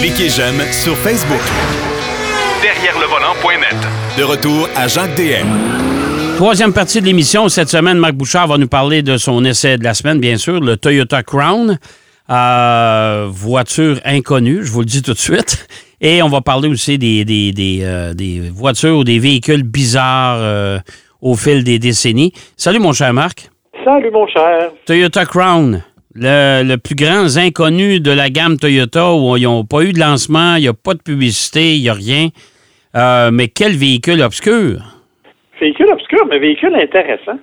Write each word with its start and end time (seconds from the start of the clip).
Cliquez 0.00 0.28
j'aime 0.28 0.60
sur 0.70 0.96
Facebook. 0.98 1.40
Derrière 2.62 2.94
le 2.98 3.06
volant.net. 3.06 3.76
De 4.18 4.22
retour 4.22 4.68
à 4.76 4.86
Jacques 4.86 5.14
DM. 5.16 5.46
Troisième 6.36 6.72
partie 6.72 7.00
de 7.00 7.06
l'émission. 7.06 7.48
Cette 7.48 7.68
semaine, 7.68 7.98
Marc 7.98 8.14
Bouchard 8.14 8.48
va 8.48 8.58
nous 8.58 8.68
parler 8.68 9.02
de 9.02 9.16
son 9.16 9.44
essai 9.44 9.78
de 9.78 9.84
la 9.84 9.94
semaine, 9.94 10.20
bien 10.20 10.36
sûr, 10.36 10.60
le 10.60 10.76
Toyota 10.76 11.22
Crown. 11.22 11.78
Euh, 12.30 13.28
voiture 13.30 13.98
inconnue, 14.04 14.60
je 14.64 14.72
vous 14.72 14.80
le 14.80 14.86
dis 14.86 15.02
tout 15.02 15.12
de 15.12 15.18
suite. 15.18 15.68
Et 16.00 16.22
on 16.22 16.28
va 16.28 16.40
parler 16.40 16.68
aussi 16.68 16.98
des, 16.98 17.24
des, 17.24 17.52
des, 17.52 17.80
euh, 17.82 18.12
des 18.14 18.50
voitures 18.50 18.98
ou 18.98 19.04
des 19.04 19.18
véhicules 19.18 19.62
bizarres 19.62 20.36
euh, 20.38 20.78
au 21.22 21.34
fil 21.34 21.64
des 21.64 21.78
décennies. 21.78 22.32
Salut, 22.56 22.78
mon 22.78 22.92
cher 22.92 23.12
Marc. 23.14 23.48
Salut, 23.84 24.10
mon 24.10 24.26
cher. 24.26 24.70
Toyota 24.86 25.24
Crown, 25.24 25.82
le, 26.14 26.62
le 26.62 26.76
plus 26.76 26.94
grand 26.94 27.36
inconnu 27.36 28.00
de 28.00 28.10
la 28.10 28.30
gamme 28.30 28.56
Toyota 28.56 29.14
où 29.14 29.36
ils 29.36 29.44
n'ont 29.44 29.64
pas 29.64 29.82
eu 29.82 29.92
de 29.92 29.98
lancement, 29.98 30.56
il 30.56 30.62
n'y 30.62 30.68
a 30.68 30.72
pas 30.72 30.94
de 30.94 31.02
publicité, 31.02 31.74
il 31.74 31.82
n'y 31.82 31.88
a 31.88 31.94
rien. 31.94 32.28
Euh, 32.96 33.30
mais 33.32 33.48
quel 33.48 33.72
véhicule 33.72 34.22
obscur! 34.22 34.78
Véhicule 35.60 35.90
obscur, 35.90 36.26
mais 36.26 36.38
véhicule 36.38 36.74
intéressant. 36.74 37.38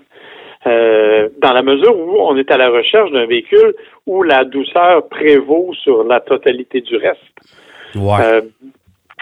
Euh, 0.68 1.30
dans 1.42 1.54
la 1.54 1.64
mesure 1.64 1.98
où 1.98 2.18
on 2.20 2.38
est 2.38 2.52
à 2.52 2.58
la 2.58 2.70
recherche 2.70 3.12
d'un 3.12 3.26
véhicule 3.26 3.74
où 4.06 4.22
la 4.22 4.46
douceur 4.46 5.08
prévaut 5.10 5.74
sur 5.74 6.04
la 6.04 6.20
totalité 6.20 6.82
du 6.82 6.98
reste. 6.98 7.20
Ouais. 7.96 8.22
Euh, 8.22 8.42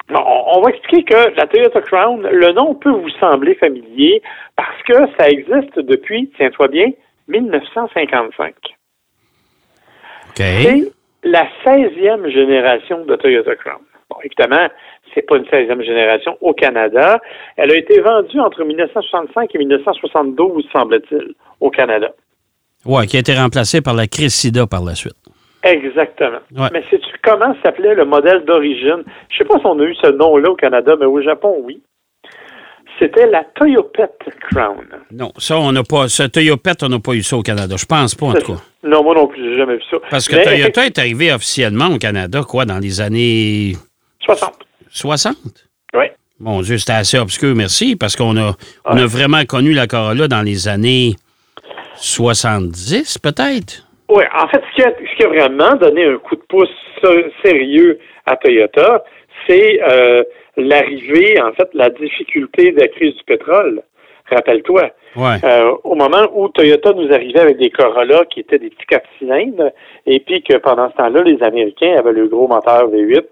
on, 0.09 0.57
on 0.57 0.61
va 0.61 0.69
expliquer 0.69 1.03
que 1.03 1.35
la 1.37 1.47
Toyota 1.47 1.81
Crown, 1.81 2.27
le 2.29 2.51
nom 2.51 2.75
peut 2.75 2.91
vous 2.91 3.09
sembler 3.21 3.55
familier 3.55 4.21
parce 4.55 4.83
que 4.83 4.93
ça 5.17 5.29
existe 5.29 5.79
depuis, 5.79 6.29
tiens-toi 6.37 6.67
bien, 6.67 6.91
1955. 7.29 8.53
C'est 10.39 10.91
la 11.23 11.47
16e 11.65 12.31
génération 12.31 13.03
de 13.03 13.15
Toyota 13.17 13.55
Crown. 13.55 13.81
Bon, 14.09 14.15
évidemment, 14.23 14.69
c'est 15.13 15.21
pas 15.21 15.35
une 15.35 15.43
16e 15.43 15.83
génération 15.83 16.37
au 16.39 16.53
Canada. 16.53 17.19
Elle 17.57 17.71
a 17.71 17.77
été 17.77 17.99
vendue 17.99 18.39
entre 18.39 18.63
1965 18.63 19.53
et 19.53 19.57
1972, 19.57 20.65
semble-t-il, 20.71 21.33
au 21.59 21.69
Canada. 21.69 22.11
Ouais, 22.85 23.05
qui 23.05 23.17
a 23.17 23.19
été 23.19 23.33
remplacé 23.33 23.81
par 23.81 23.93
la 23.93 24.07
Cressida 24.07 24.65
par 24.65 24.83
la 24.83 24.95
suite. 24.95 25.17
Exactement. 25.63 26.39
Ouais. 26.55 26.69
Mais 26.71 26.83
sais-tu 26.89 27.09
comment 27.21 27.53
s'appelait 27.61 27.93
le 27.93 28.05
modèle 28.05 28.45
d'origine? 28.45 29.03
Je 29.29 29.39
sais 29.39 29.43
pas 29.43 29.59
si 29.59 29.65
on 29.65 29.77
a 29.79 29.83
eu 29.83 29.95
ce 29.95 30.07
nom-là 30.07 30.51
au 30.51 30.55
Canada, 30.55 30.95
mais 30.97 31.05
au 31.05 31.21
Japon, 31.21 31.57
oui. 31.63 31.83
C'était 32.97 33.27
la 33.27 33.43
Toyopet 33.55 34.09
Crown. 34.49 34.87
Non, 35.11 35.33
ça, 35.37 35.57
on 35.57 35.73
n'a 35.73 35.83
pas. 35.83 36.07
Ce 36.07 36.23
Toyopet, 36.23 36.81
on 36.83 36.89
n'a 36.89 36.99
pas 36.99 37.13
eu 37.13 37.23
ça 37.23 37.35
au 37.35 37.41
Canada. 37.41 37.75
Je 37.77 37.85
pense 37.85 38.15
pas, 38.15 38.27
en 38.27 38.33
tout 38.33 38.53
cas. 38.53 38.61
Non, 38.83 39.03
moi 39.03 39.13
non 39.15 39.27
plus, 39.27 39.43
j'ai 39.43 39.57
jamais 39.57 39.75
vu 39.75 39.81
ça. 39.91 39.97
Parce 40.09 40.27
que 40.27 40.35
Mais 40.35 40.43
Toyota 40.43 40.85
est 40.85 40.97
arrivé 40.99 41.33
officiellement 41.33 41.87
au 41.87 41.97
Canada, 41.97 42.41
quoi, 42.47 42.65
dans 42.65 42.79
les 42.79 43.01
années 43.01 43.73
60. 44.21 44.53
60? 44.89 45.35
Oui. 45.93 46.05
Mon 46.39 46.61
Dieu, 46.61 46.77
c'était 46.77 46.93
assez 46.93 47.17
obscur, 47.19 47.53
merci, 47.55 47.95
parce 47.97 48.15
qu'on 48.15 48.37
a, 48.37 48.55
on 48.85 48.97
a 48.97 49.05
vraiment 49.05 49.43
connu 49.45 49.73
la 49.73 49.87
Corolla 49.87 50.27
dans 50.29 50.41
les 50.41 50.69
années 50.69 51.15
70, 51.95 53.17
peut-être? 53.19 53.85
Oui, 54.09 54.23
en 54.33 54.47
fait, 54.47 54.61
ce 54.71 54.75
qui, 54.75 54.81
a, 54.83 54.91
ce 54.91 55.15
qui 55.17 55.23
a 55.23 55.27
vraiment 55.27 55.75
donné 55.75 56.05
un 56.05 56.17
coup 56.17 56.35
de 56.35 56.41
pouce 56.47 56.69
sé- 57.03 57.31
sérieux 57.43 57.99
à 58.25 58.35
Toyota, 58.37 59.03
c'est 59.47 59.79
euh, 59.83 60.23
l'arrivée, 60.57 61.39
en 61.41 61.51
fait, 61.53 61.69
la 61.73 61.89
difficulté 61.89 62.71
de 62.71 62.79
la 62.79 62.87
crise 62.87 63.15
du 63.15 63.23
pétrole. 63.25 63.81
Rappelle-toi. 64.31 64.89
Ouais. 65.15 65.37
Euh, 65.43 65.73
au 65.83 65.95
moment 65.95 66.27
où 66.35 66.49
Toyota 66.49 66.93
nous 66.93 67.11
arrivait 67.11 67.39
avec 67.39 67.57
des 67.57 67.69
Corolla 67.69 68.25
qui 68.25 68.41
étaient 68.41 68.59
des 68.59 68.69
petits 68.69 68.85
4 68.87 69.03
cylindres, 69.17 69.71
et 70.05 70.19
puis 70.19 70.43
que 70.43 70.57
pendant 70.57 70.89
ce 70.91 70.95
temps-là, 70.97 71.23
les 71.23 71.41
Américains 71.43 71.95
avaient 71.97 72.13
le 72.13 72.27
gros 72.27 72.47
moteur 72.47 72.89
V8 72.89 73.23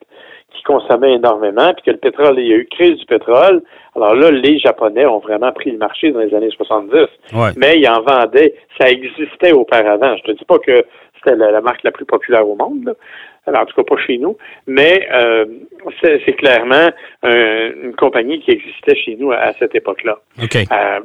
qui 0.54 0.64
consommait 0.64 1.14
énormément, 1.14 1.72
puis 1.74 1.84
que 1.86 1.92
le 1.92 1.98
pétrole, 1.98 2.40
il 2.40 2.48
y 2.48 2.54
a 2.54 2.56
eu 2.56 2.68
crise 2.72 2.98
du 2.98 3.06
pétrole. 3.06 3.62
Alors 3.96 4.16
là, 4.16 4.32
les 4.32 4.58
Japonais 4.60 5.06
ont 5.06 5.20
vraiment 5.20 5.52
pris 5.52 5.70
le 5.72 5.78
marché 5.78 6.12
dans 6.12 6.20
les 6.20 6.34
années 6.34 6.50
70 6.50 6.94
Ouais. 7.34 7.50
mais 7.58 7.78
ils 7.78 7.88
en 7.88 8.02
vendaient. 8.02 8.56
Ça 8.80 8.90
existait 8.90 9.52
auparavant. 9.52 10.16
Je 10.18 10.24
te 10.24 10.32
dis 10.32 10.46
pas 10.46 10.58
que 10.60 10.84
c'était 11.18 11.36
la, 11.36 11.52
la 11.52 11.62
marque 11.62 11.84
la 11.84 11.92
plus 11.92 12.06
populaire 12.06 12.48
au 12.48 12.56
monde, 12.56 12.86
là. 12.86 12.94
Alors, 13.48 13.62
en 13.62 13.66
tout 13.66 13.76
cas 13.82 13.96
pas 13.96 14.02
chez 14.02 14.18
nous, 14.18 14.38
mais 14.68 15.08
euh, 15.12 15.46
c'est 16.02 16.34
clairement 16.34 16.90
un- 17.24 17.72
une 17.84 17.96
compagnie 17.96 18.40
qui 18.42 18.52
existait 18.52 18.96
chez 18.96 19.16
nous 19.16 19.32
à, 19.32 19.38
à 19.38 19.54
cette 19.54 19.74
époque-là. 19.74 20.18
Euh, 20.72 21.00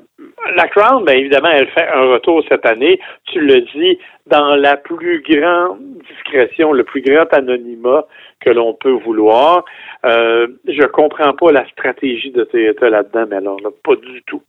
la 0.57 0.67
Crown, 0.69 1.05
bien 1.05 1.15
évidemment, 1.15 1.51
elle 1.53 1.69
fait 1.69 1.87
un 1.87 2.13
retour 2.13 2.43
cette 2.49 2.67
année. 2.67 2.99
Tu 3.33 3.41
le 3.41 3.61
dis, 3.75 3.99
dans 4.27 4.57
la 4.57 4.77
plus 4.77 5.23
grande 5.23 5.79
discrétion, 6.11 6.73
le 6.73 6.85
plus 6.85 7.01
grand 7.01 7.33
anonymat 7.33 8.07
que 8.45 8.51
l'on 8.51 8.75
peut 8.75 8.91
vouloir. 8.91 9.65
Euh, 10.05 10.49
je 10.67 10.85
comprends 10.87 11.33
pas 11.35 11.53
la 11.53 11.67
stratégie 11.69 12.33
de 12.33 12.45
Toyota 12.45 12.91
là-dedans, 12.91 13.25
mais 13.31 13.37
alors 13.37 13.61
là, 13.61 13.71
pas 13.85 13.95
du 13.97 14.23
tout. 14.27 14.43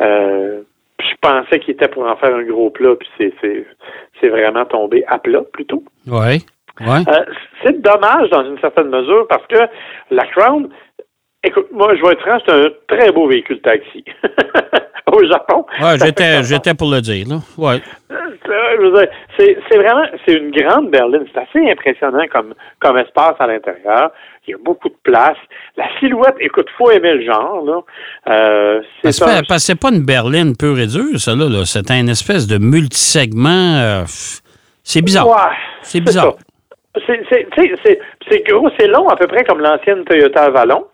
Euh, 0.00 0.62
je 1.00 1.14
pensais 1.20 1.58
qu'il 1.58 1.74
était 1.74 1.88
pour 1.88 2.04
en 2.06 2.16
faire 2.16 2.34
un 2.34 2.44
gros 2.44 2.70
plat, 2.70 2.94
puis 2.96 3.08
c'est, 3.18 4.28
vraiment 4.28 4.64
tombé 4.64 5.04
à 5.08 5.18
plat 5.18 5.42
plutôt. 5.52 5.82
Ouais. 6.06 6.38
Ouais. 6.80 7.02
Euh, 7.08 7.24
c'est 7.64 7.80
dommage 7.82 8.30
dans 8.30 8.44
une 8.44 8.58
certaine 8.60 8.88
mesure 8.88 9.26
parce 9.28 9.46
que 9.46 9.58
la 10.10 10.24
Crown, 10.26 10.68
écoute, 11.44 11.66
moi 11.72 11.94
je 11.96 12.02
vais 12.02 12.12
être 12.12 12.20
franc, 12.22 12.38
c'est 12.46 12.52
un 12.52 12.68
très 12.88 13.12
beau 13.12 13.28
véhicule 13.28 13.60
taxi 13.60 14.04
au 15.12 15.24
Japon. 15.26 15.64
Ouais, 15.80 15.96
j'étais, 16.02 16.42
j'étais 16.44 16.74
pour 16.74 16.90
le 16.90 17.00
dire, 17.00 17.26
là. 17.28 17.36
Ouais. 17.58 17.80
Euh, 18.10 19.06
C'est 19.36 19.56
c'est 19.70 19.78
vraiment, 19.78 20.04
c'est 20.26 20.34
une 20.34 20.50
grande 20.50 20.90
berline. 20.90 21.24
C'est 21.32 21.40
assez 21.40 21.70
impressionnant 21.70 22.24
comme, 22.32 22.54
comme 22.80 22.98
espace 22.98 23.34
à 23.38 23.46
l'intérieur. 23.46 24.10
Il 24.46 24.50
y 24.52 24.54
a 24.54 24.58
beaucoup 24.62 24.88
de 24.88 24.96
place. 25.04 25.36
La 25.76 25.84
silhouette, 26.00 26.34
écoute, 26.40 26.66
faut 26.76 26.90
aimer 26.90 27.14
le 27.14 27.24
genre, 27.24 27.64
là. 27.64 27.80
Euh, 28.28 28.80
c'est 29.04 29.22
un- 29.22 29.42
parce 29.48 29.62
que 29.62 29.66
c'est 29.72 29.80
pas 29.80 29.90
une 29.90 30.04
berline 30.04 30.56
pure 30.56 30.78
et 30.78 30.86
dure, 30.86 31.18
ça, 31.18 31.34
là. 31.36 31.48
là. 31.48 31.64
C'est 31.64 31.90
un 31.90 32.06
espèce 32.08 32.46
de 32.46 32.58
multisegment. 32.58 33.76
euh, 33.78 34.02
c'est 34.82 35.02
bizarre. 35.02 35.28
Ouais, 35.28 35.56
C'est 35.82 36.00
bizarre. 36.00 36.32
ça. 36.38 36.44
C'est- 37.06 38.46
gros, 38.48 38.68
c'est 38.78 38.86
long, 38.88 39.08
à 39.08 39.16
peu 39.16 39.26
près 39.26 39.44
comme 39.44 39.60
l'ancienne 39.60 40.04
Toyota 40.04 40.44
Avalon. 40.44 40.86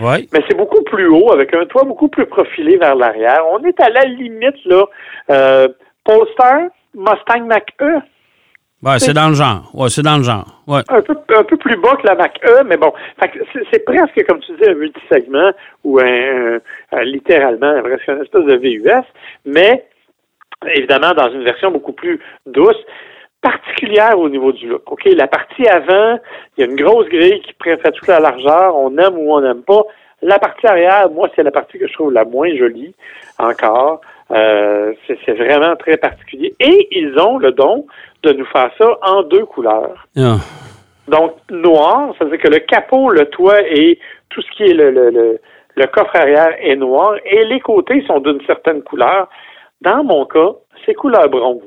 Ouais. 0.00 0.26
Mais 0.32 0.40
c'est 0.48 0.56
beaucoup 0.56 0.82
plus 0.82 1.06
haut, 1.06 1.32
avec 1.32 1.54
un 1.54 1.66
toit 1.66 1.84
beaucoup 1.84 2.08
plus 2.08 2.26
profilé 2.26 2.76
vers 2.78 2.96
l'arrière. 2.96 3.42
On 3.52 3.62
est 3.64 3.78
à 3.80 3.90
la 3.90 4.04
limite, 4.04 4.56
là. 4.64 4.84
Euh, 5.30 5.68
Polestar, 6.04 6.62
Mustang 6.94 7.46
Mach-E, 7.46 8.00
Ouais, 8.82 8.98
c'est 8.98 9.14
dans 9.14 9.28
le 9.30 9.34
genre. 9.34 9.70
Ouais, 9.72 9.88
c'est 9.88 10.02
dans 10.02 10.18
le 10.18 10.22
genre. 10.24 10.44
Ouais. 10.66 10.82
un 10.90 11.00
peu, 11.00 11.16
un 11.34 11.42
peu 11.44 11.56
plus 11.56 11.76
bas 11.76 11.96
que 11.96 12.06
la 12.06 12.16
Mach-E, 12.16 12.64
mais 12.66 12.76
bon. 12.76 12.92
C'est, 13.72 13.82
presque, 13.82 14.26
comme 14.26 14.40
tu 14.40 14.52
dis, 14.60 14.68
un 14.68 14.74
multisegment 14.74 15.52
ou 15.84 15.98
un- 16.00 16.58
littéralement, 17.02 17.80
presque 17.82 18.08
une 18.08 18.20
espèce 18.22 18.44
de 18.44 18.56
VUS, 18.56 19.04
mais 19.46 19.86
évidemment 20.74 21.12
dans 21.12 21.30
une 21.30 21.44
version 21.44 21.70
beaucoup 21.70 21.92
plus 21.94 22.20
douce, 22.44 22.76
particulière 23.44 24.18
au 24.18 24.28
niveau 24.28 24.52
du 24.52 24.66
look. 24.66 24.82
OK, 24.90 25.04
la 25.04 25.28
partie 25.28 25.66
avant, 25.68 26.18
il 26.56 26.60
y 26.60 26.62
a 26.64 26.70
une 26.70 26.80
grosse 26.82 27.08
grille 27.08 27.40
qui 27.42 27.52
fait 27.62 27.92
toute 27.92 28.08
la 28.08 28.18
largeur, 28.18 28.74
on 28.76 28.96
aime 28.96 29.16
ou 29.18 29.34
on 29.34 29.40
n'aime 29.42 29.62
pas. 29.62 29.82
La 30.22 30.38
partie 30.38 30.66
arrière, 30.66 31.10
moi, 31.10 31.28
c'est 31.36 31.42
la 31.42 31.50
partie 31.50 31.78
que 31.78 31.86
je 31.86 31.92
trouve 31.92 32.12
la 32.12 32.24
moins 32.24 32.52
jolie 32.56 32.94
encore. 33.38 34.00
Euh, 34.30 34.94
c'est, 35.06 35.18
c'est 35.24 35.34
vraiment 35.34 35.76
très 35.76 35.98
particulier. 35.98 36.54
Et 36.58 36.88
ils 36.90 37.18
ont 37.18 37.36
le 37.36 37.52
don 37.52 37.86
de 38.22 38.32
nous 38.32 38.46
faire 38.46 38.70
ça 38.78 38.98
en 39.02 39.22
deux 39.22 39.44
couleurs. 39.44 40.06
Ah. 40.16 40.36
Donc, 41.08 41.32
noir, 41.50 42.14
ça 42.18 42.24
veut 42.24 42.30
dire 42.30 42.40
que 42.40 42.48
le 42.48 42.60
capot, 42.60 43.10
le 43.10 43.26
toit 43.26 43.60
et 43.68 43.98
tout 44.30 44.40
ce 44.40 44.50
qui 44.56 44.62
est 44.62 44.72
le, 44.72 44.90
le, 44.90 45.10
le, 45.10 45.40
le 45.76 45.86
coffre 45.88 46.16
arrière 46.16 46.54
est 46.58 46.76
noir 46.76 47.16
et 47.26 47.44
les 47.44 47.60
côtés 47.60 48.02
sont 48.06 48.20
d'une 48.20 48.40
certaine 48.46 48.82
couleur. 48.82 49.28
Dans 49.82 50.02
mon 50.02 50.24
cas, 50.24 50.52
c'est 50.84 50.94
couleur 50.94 51.28
bronze. 51.28 51.60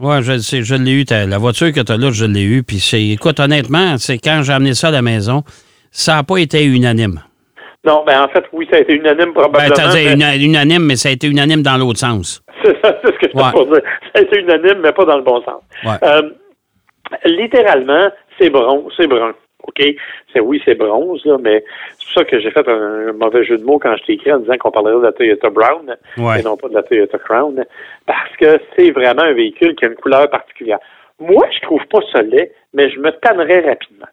Ouais, 0.00 0.22
je 0.22 0.38
sais, 0.38 0.62
je 0.62 0.74
l'ai 0.74 0.92
eu. 1.02 1.04
La 1.10 1.38
voiture 1.38 1.72
que 1.72 1.80
tu 1.80 1.92
as 1.92 1.96
là, 1.96 2.10
je 2.10 2.24
l'ai 2.24 2.42
eue. 2.42 2.62
Puis 2.62 2.78
c'est, 2.80 3.02
écoute, 3.02 3.38
honnêtement, 3.40 3.96
c'est 3.98 4.18
quand 4.18 4.40
j'ai 4.42 4.52
amené 4.52 4.74
ça 4.74 4.88
à 4.88 4.90
la 4.90 5.02
maison, 5.02 5.42
ça 5.90 6.16
n'a 6.16 6.22
pas 6.24 6.38
été 6.38 6.64
unanime. 6.64 7.20
Non, 7.86 8.02
ben 8.06 8.22
en 8.22 8.28
fait, 8.28 8.44
oui, 8.52 8.66
ça 8.70 8.78
a 8.78 8.80
été 8.80 8.94
unanime 8.94 9.32
Ben, 9.34 9.42
probablement. 9.42 9.88
dit 9.90 9.94
mais- 10.04 10.12
una- 10.14 10.36
unanime, 10.36 10.84
mais 10.84 10.96
ça 10.96 11.10
a 11.10 11.12
été 11.12 11.26
unanime 11.28 11.62
dans 11.62 11.76
l'autre 11.76 11.98
sens. 11.98 12.42
C'est 12.64 12.76
ça, 12.82 12.96
c'est 13.04 13.12
ce 13.12 13.18
que 13.18 13.28
je 13.32 13.36
Ouais. 13.38 13.64
veux 13.66 13.72
dire. 13.74 13.82
Ça 14.14 14.20
a 14.20 14.20
été 14.22 14.40
unanime, 14.40 14.80
mais 14.82 14.92
pas 14.92 15.04
dans 15.04 15.16
le 15.18 15.22
bon 15.22 15.42
sens. 15.42 15.60
Ouais. 15.84 15.98
Euh, 16.02 16.22
littéralement, 17.26 18.08
c'est 18.38 18.50
bronze, 18.50 18.92
c'est 18.96 19.06
brun. 19.06 19.32
OK? 19.66 19.82
C'est 20.32 20.40
oui, 20.40 20.60
c'est 20.64 20.74
bronze, 20.74 21.24
là, 21.24 21.38
mais 21.40 21.64
c'est 21.98 22.06
pour 22.06 22.14
ça 22.14 22.24
que 22.24 22.40
j'ai 22.40 22.50
fait 22.50 22.68
un, 22.68 23.12
mauvais 23.12 23.44
jeu 23.44 23.58
de 23.58 23.64
mots 23.64 23.78
quand 23.78 23.96
je 23.96 24.04
t'ai 24.04 24.12
écrit 24.14 24.32
en 24.32 24.38
disant 24.38 24.56
qu'on 24.58 24.70
parlerait 24.70 24.98
de 24.98 25.04
la 25.04 25.12
Toyota 25.12 25.50
Brown 25.50 25.96
Ouais. 26.18 26.40
et 26.40 26.42
non 26.42 26.56
pas 26.56 26.68
de 26.68 26.74
la 26.74 26.82
Toyota 26.82 27.18
Crown, 27.18 27.64
parce 28.06 28.36
que 28.36 28.60
c'est 28.76 28.90
vraiment 28.90 29.22
un 29.22 29.32
véhicule 29.32 29.74
qui 29.74 29.84
a 29.84 29.88
une 29.88 29.96
couleur 29.96 30.28
particulière. 30.30 30.78
Moi, 31.20 31.46
je 31.54 31.60
trouve 31.60 31.84
pas 31.86 32.00
ça 32.12 32.22
laid, 32.22 32.52
mais 32.72 32.90
je 32.90 32.98
me 32.98 33.10
tannerais 33.10 33.60
rapidement. 33.60 34.06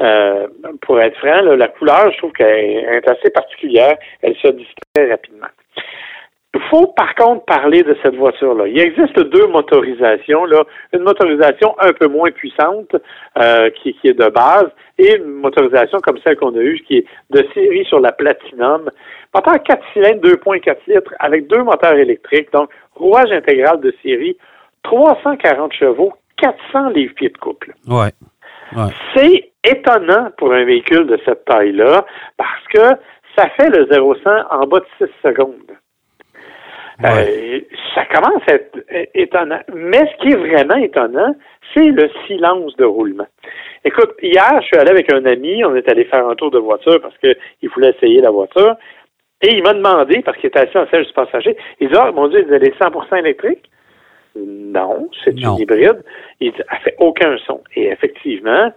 Euh, 0.00 0.46
pour 0.80 0.98
être 1.00 1.16
franc, 1.18 1.42
là, 1.42 1.56
la 1.56 1.68
couleur, 1.68 2.10
je 2.12 2.18
trouve 2.18 2.32
qu'elle 2.32 2.48
est 2.48 3.08
assez 3.08 3.30
particulière. 3.30 3.98
Elle 4.22 4.34
se 4.36 4.48
distrait 4.48 5.10
rapidement. 5.10 5.48
Il 6.72 6.76
faut 6.78 6.86
par 6.88 7.14
contre 7.16 7.44
parler 7.46 7.82
de 7.82 7.96
cette 8.02 8.14
voiture-là. 8.14 8.68
Il 8.68 8.78
existe 8.78 9.18
deux 9.18 9.46
motorisations, 9.48 10.44
là. 10.44 10.62
une 10.92 11.02
motorisation 11.02 11.74
un 11.80 11.92
peu 11.92 12.06
moins 12.06 12.30
puissante 12.30 12.94
euh, 13.38 13.70
qui, 13.70 13.94
qui, 13.94 14.08
est 14.08 14.18
de 14.18 14.28
base 14.28 14.68
et 14.98 15.16
une 15.16 15.24
motorisation 15.24 15.98
comme 15.98 16.18
celle 16.24 16.36
qu'on 16.36 16.54
a 16.54 16.60
eue 16.60 16.80
qui 16.86 16.98
est 16.98 17.06
de 17.30 17.44
série 17.54 17.84
sur 17.86 17.98
la 17.98 18.12
Platinum. 18.12 18.88
Moteur 19.34 19.62
4 19.62 19.82
cylindres, 19.92 20.20
2.4 20.20 20.76
litres 20.86 21.14
avec 21.18 21.48
deux 21.48 21.62
moteurs 21.62 21.94
électriques, 21.94 22.52
donc 22.52 22.70
rouage 22.94 23.32
intégral 23.32 23.80
de 23.80 23.92
série, 24.02 24.36
340 24.84 25.72
chevaux, 25.72 26.12
400 26.36 26.90
livres-pieds 26.90 27.30
de 27.30 27.38
couple. 27.38 27.74
Ouais. 27.88 28.12
ouais. 28.76 28.92
C'est 29.16 29.50
étonnant 29.64 30.30
pour 30.36 30.52
un 30.52 30.64
véhicule 30.64 31.06
de 31.06 31.18
cette 31.24 31.44
taille-là 31.46 32.06
parce 32.36 32.64
que 32.72 32.96
ça 33.36 33.48
fait 33.56 33.70
le 33.70 33.86
0-100 33.86 34.44
en 34.50 34.66
bas 34.66 34.80
de 34.80 35.06
6 35.06 35.12
secondes. 35.22 35.79
Euh, 37.04 37.60
ça 37.94 38.04
commence 38.06 38.42
à 38.48 38.54
être 38.54 38.78
étonnant. 39.14 39.60
Mais 39.74 39.98
ce 39.98 40.22
qui 40.22 40.32
est 40.32 40.36
vraiment 40.36 40.76
étonnant, 40.76 41.34
c'est 41.74 41.86
le 41.86 42.10
silence 42.26 42.76
de 42.76 42.84
roulement. 42.84 43.26
Écoute, 43.84 44.10
hier, 44.22 44.60
je 44.60 44.66
suis 44.66 44.76
allé 44.76 44.90
avec 44.90 45.12
un 45.12 45.24
ami, 45.24 45.64
on 45.64 45.74
est 45.74 45.88
allé 45.88 46.04
faire 46.04 46.26
un 46.26 46.34
tour 46.34 46.50
de 46.50 46.58
voiture 46.58 47.00
parce 47.00 47.16
qu'il 47.18 47.70
voulait 47.70 47.90
essayer 47.90 48.20
la 48.20 48.30
voiture. 48.30 48.74
Et 49.42 49.54
il 49.54 49.62
m'a 49.62 49.72
demandé, 49.72 50.20
parce 50.22 50.36
qu'il 50.36 50.48
était 50.48 50.60
assis 50.60 50.76
en 50.76 50.86
siège 50.88 51.06
du 51.06 51.12
passager, 51.14 51.56
il 51.80 51.88
dit, 51.88 51.94
oh 51.98 52.12
mon 52.12 52.28
Dieu, 52.28 52.46
elle 52.50 52.62
est 52.62 52.78
100% 52.78 53.18
électrique? 53.18 53.70
Non, 54.36 55.08
c'est 55.24 55.30
une 55.30 55.58
hybride. 55.58 56.04
Il 56.40 56.52
dit, 56.52 56.62
elle 56.70 56.78
fait 56.80 56.96
aucun 56.98 57.36
son. 57.46 57.62
Et 57.74 57.86
effectivement, 57.86 58.70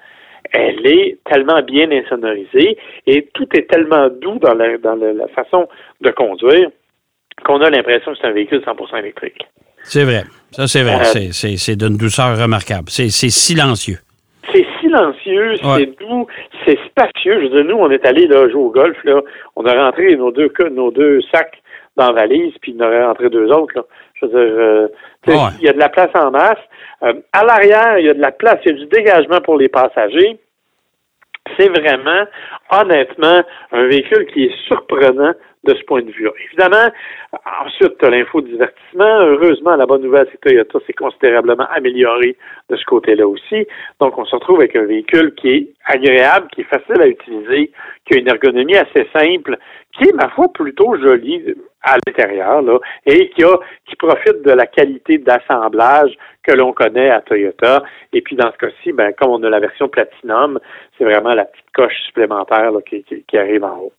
elle 0.52 0.88
est 0.88 1.18
tellement 1.26 1.62
bien 1.62 1.92
insonorisée 1.92 2.78
et 3.08 3.28
tout 3.34 3.48
est 3.56 3.70
tellement 3.70 4.08
doux 4.10 4.40
dans 4.40 4.54
la, 4.54 4.78
dans 4.78 4.96
la 4.96 5.28
façon 5.30 5.68
de 6.02 6.12
conduire 6.12 6.70
qu'on 7.46 7.62
a 7.62 7.70
l'impression 7.70 8.14
que 8.14 8.18
c'est 8.22 8.28
un 8.28 8.32
véhicule 8.32 8.62
100% 8.66 9.00
électrique. 9.00 9.46
C'est 9.84 10.04
vrai. 10.04 10.24
Ça, 10.52 10.68
c'est 10.68 10.84
vrai. 10.84 11.02
Euh, 11.02 11.30
c'est 11.32 11.76
d'une 11.76 11.98
douceur 11.98 12.38
remarquable. 12.38 12.90
C'est 12.90 13.10
silencieux. 13.10 14.00
C'est 14.54 14.66
silencieux, 14.80 15.56
c'est 15.56 16.00
doux, 16.00 16.28
c'est 16.66 16.78
spacieux. 16.86 17.40
Je 17.40 17.48
veux 17.48 17.50
dire, 17.50 17.66
nous, 17.66 17.82
on 17.82 17.90
est 17.90 18.06
allé 18.06 18.28
là, 18.28 18.48
jouer 18.50 18.62
au 18.62 18.70
golf. 18.70 18.98
Là. 19.04 19.22
On 19.56 19.66
a 19.66 19.74
rentré 19.74 20.16
nos 20.16 20.32
deux, 20.32 20.52
nos 20.72 20.92
deux 20.92 21.22
sacs 21.32 21.62
dans 21.96 22.12
la 22.12 22.22
valise, 22.22 22.54
puis 22.62 22.76
on 22.78 22.84
a 22.84 23.08
rentré 23.08 23.30
deux 23.30 23.50
autres. 23.52 23.74
Là. 23.76 23.84
Je 24.16 24.26
veux 24.26 24.32
dire, 24.32 24.60
euh, 24.60 24.88
il 25.60 25.66
y 25.66 25.70
a 25.70 25.74
de 25.74 25.80
la 25.80 25.90
place 25.90 26.12
en 26.14 26.32
masse. 26.32 26.60
Euh, 27.04 27.14
à 27.32 27.44
l'arrière, 27.44 27.98
il 27.98 28.06
y 28.06 28.10
a 28.10 28.14
de 28.14 28.22
la 28.22 28.32
place, 28.32 28.60
il 28.66 28.72
y 28.72 28.76
a 28.76 28.78
du 28.78 28.86
dégagement 28.88 29.42
pour 29.42 29.58
les 29.58 29.70
passagers. 29.70 30.38
C'est 31.58 31.70
vraiment, 31.70 32.26
honnêtement, 32.72 33.42
un 33.72 33.88
véhicule 33.88 34.26
qui 34.34 34.46
est 34.46 34.56
surprenant 34.68 35.34
de 35.64 35.74
ce 35.74 35.84
point 35.84 36.02
de 36.02 36.12
vue. 36.12 36.30
Évidemment, 36.48 36.92
ensuite, 37.64 38.02
l'infodivertissement. 38.02 39.22
Heureusement, 39.22 39.76
la 39.76 39.86
bonne 39.86 40.02
nouvelle, 40.02 40.28
c'est 40.32 40.40
que 40.40 40.50
Toyota 40.50 40.80
s'est 40.86 40.94
considérablement 40.94 41.68
amélioré 41.72 42.36
de 42.70 42.76
ce 42.76 42.86
côté-là 42.86 43.28
aussi. 43.28 43.66
Donc, 44.00 44.18
on 44.18 44.26
se 44.26 44.36
retrouve 44.36 44.60
avec 44.60 44.76
un 44.76 44.86
véhicule 44.86 45.34
qui 45.36 45.50
est 45.50 45.68
agréable, 45.86 46.48
qui 46.54 46.62
est 46.62 46.66
facile 46.66 47.02
à 47.02 47.08
utiliser, 47.08 47.72
qui 48.06 48.16
a 48.16 48.20
une 48.20 48.28
ergonomie 48.28 48.76
assez 48.76 49.08
simple, 49.16 49.58
qui 49.94 50.10
est, 50.10 50.14
ma 50.14 50.30
foi, 50.30 50.48
plutôt 50.54 50.96
jolie 50.98 51.56
à 51.82 51.96
l'intérieur, 52.06 52.62
là, 52.62 52.80
et 53.06 53.30
qui 53.30 53.44
a, 53.44 53.56
qui 53.88 53.96
profite 53.96 54.42
de 54.44 54.52
la 54.52 54.66
qualité 54.66 55.18
d'assemblage 55.18 56.12
que 56.44 56.54
l'on 56.54 56.74
connaît 56.74 57.10
à 57.10 57.22
Toyota. 57.22 57.84
Et 58.12 58.22
puis, 58.22 58.36
dans 58.36 58.52
ce 58.52 58.58
cas-ci, 58.58 58.92
ben, 58.92 59.14
comme 59.14 59.32
on 59.32 59.44
a 59.44 59.50
la 59.50 59.60
version 59.60 59.88
Platinum, 59.88 60.60
c'est 60.98 61.04
vraiment 61.04 61.34
la 61.34 61.46
petite 61.46 61.72
coche 61.74 61.96
supplémentaire 62.06 62.72
là, 62.72 62.80
qui, 62.82 63.04
qui, 63.04 63.38
arrive 63.38 63.64
en 63.64 63.78
haut. 63.78 63.94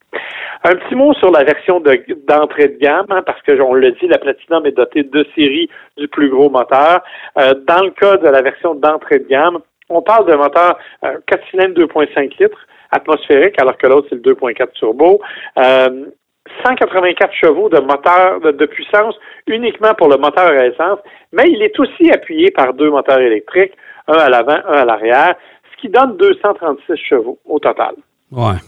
Un 0.65 0.77
petit 0.77 0.95
mot 0.95 1.13
sur 1.15 1.31
la 1.31 1.45
version 1.45 1.81
d'entrée 1.81 2.69
de, 2.69 2.79
gamme, 2.79 3.07
hein, 3.11 3.23
parce 3.25 3.41
que 3.43 3.61
on 3.61 3.75
le 3.75 3.93
dit, 3.93 4.07
la 4.07 4.19
Platinum 4.19 4.67
est 4.67 4.73
dotée 4.73 5.03
de 5.03 5.27
séries 5.35 5.69
du 5.97 6.09
plus 6.09 6.29
gros 6.29 6.51
moteur. 6.51 7.03
Euh, 7.39 7.55
dans 7.67 7.85
le 7.85 7.91
cas 7.91 8.17
de 8.17 8.29
la 8.29 8.43
version 8.43 8.75
d'entrée 8.75 9.19
de 9.19 9.29
gamme, 9.29 9.59
on 9.91 10.03
parle 10.03 10.27
d'un 10.27 10.37
moteur 10.37 10.79
4 11.03 11.15
euh, 11.15 11.37
cylindres 11.51 11.81
2.5 11.81 12.41
litres 12.41 12.67
atmosphérique, 12.95 13.61
alors 13.61 13.77
que 13.77 13.87
l'autre, 13.87 14.09
c'est 14.11 14.17
le 14.17 14.23
2.4 14.23 14.73
turbo. 14.73 15.21
184 15.57 17.31
euh, 17.31 17.33
chevaux 17.33 17.69
de 17.69 17.81
moteur 17.81 18.41
de, 18.41 18.67
puissance 18.67 19.15
uniquement 19.47 19.95
pour 19.95 20.09
le 20.09 20.17
moteur 20.17 20.51
à 20.51 20.67
essence, 20.67 20.99
mais 21.33 21.45
il 21.49 21.63
est 21.63 21.79
aussi 21.79 22.11
appuyé 22.11 22.51
par 22.51 22.75
deux 22.75 22.91
moteurs 22.91 23.21
électriques, 23.21 23.73
un 24.09 24.19
à 24.19 24.29
l'avant, 24.29 24.59
un 24.69 24.79
à 24.79 24.85
l'arrière, 24.85 25.35
ce 25.73 25.81
qui 25.81 25.89
donne 25.89 26.17
236 26.17 26.97
chevaux 26.97 27.39
au 27.45 27.59
total. 27.59 27.95
Ouais. 28.31 28.61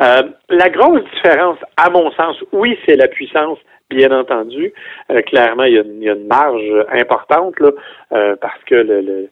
Euh, 0.00 0.22
la 0.48 0.70
grosse 0.70 1.02
différence, 1.14 1.58
à 1.76 1.90
mon 1.90 2.10
sens, 2.12 2.36
oui, 2.52 2.78
c'est 2.86 2.96
la 2.96 3.08
puissance, 3.08 3.58
bien 3.90 4.10
entendu. 4.12 4.72
Euh, 5.10 5.22
clairement, 5.22 5.64
il 5.64 5.74
y, 5.74 5.78
a 5.78 6.12
une, 6.12 6.26
marge 6.26 6.62
importante 6.92 7.58
là, 7.60 7.70
euh, 8.12 8.36
parce 8.40 8.62
que 8.64 8.74
le, 8.74 9.30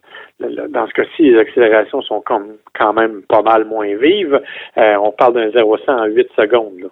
dans 0.69 0.87
ce 0.87 0.93
cas-ci, 0.93 1.23
les 1.23 1.39
accélérations 1.39 2.01
sont 2.01 2.21
comme, 2.21 2.57
quand 2.77 2.93
même 2.93 3.21
pas 3.27 3.41
mal 3.41 3.65
moins 3.65 3.95
vives. 3.95 4.39
on 4.75 5.11
parle 5.11 5.33
d'un 5.33 5.51
0 5.51 5.77
100 5.85 5.91
en 5.91 6.05
8 6.05 6.27
secondes. 6.35 6.89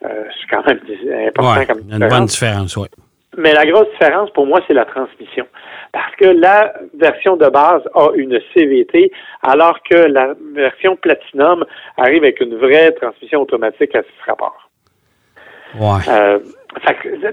c'est 0.00 0.50
quand 0.50 0.66
même 0.66 0.80
important 1.28 1.66
comme 1.66 1.80
différence. 1.80 2.00
Une 2.02 2.08
bonne 2.08 2.26
différence, 2.26 2.76
oui. 2.76 2.88
Mais 3.38 3.54
la 3.54 3.64
grosse 3.64 3.88
différence 3.92 4.30
pour 4.30 4.46
moi, 4.46 4.60
c'est 4.66 4.74
la 4.74 4.84
transmission. 4.84 5.46
Parce 5.90 6.14
que 6.16 6.26
la 6.26 6.74
version 6.98 7.36
de 7.36 7.48
base 7.48 7.82
a 7.94 8.08
une 8.14 8.38
CVT, 8.52 9.10
alors 9.42 9.82
que 9.82 9.96
la 9.96 10.34
version 10.54 10.96
Platinum 10.96 11.64
arrive 11.96 12.24
avec 12.24 12.40
une 12.40 12.56
vraie 12.56 12.92
transmission 12.92 13.40
automatique 13.40 13.94
à 13.94 14.02
ce 14.02 14.30
rapport. 14.30 14.68
Ouais. 15.78 16.40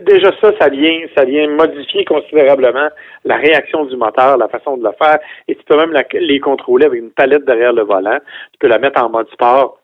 Déjà 0.01 0.31
ça, 0.41 0.51
ça 0.59 0.69
vient, 0.69 0.99
ça 1.15 1.23
vient 1.23 1.47
modifier 1.49 2.05
considérablement 2.05 2.89
la 3.25 3.37
réaction 3.37 3.85
du 3.85 3.95
moteur, 3.95 4.37
la 4.37 4.47
façon 4.49 4.77
de 4.77 4.83
le 4.83 4.91
faire, 5.01 5.19
et 5.47 5.55
tu 5.55 5.63
peux 5.63 5.77
même 5.77 5.93
les 6.13 6.39
contrôler 6.39 6.85
avec 6.85 7.01
une 7.01 7.11
palette 7.11 7.45
derrière 7.45 7.73
le 7.73 7.83
volant. 7.83 8.19
Tu 8.51 8.59
peux 8.59 8.67
la 8.67 8.79
mettre 8.79 9.01
en 9.01 9.09
mode 9.09 9.29
sport 9.31 9.79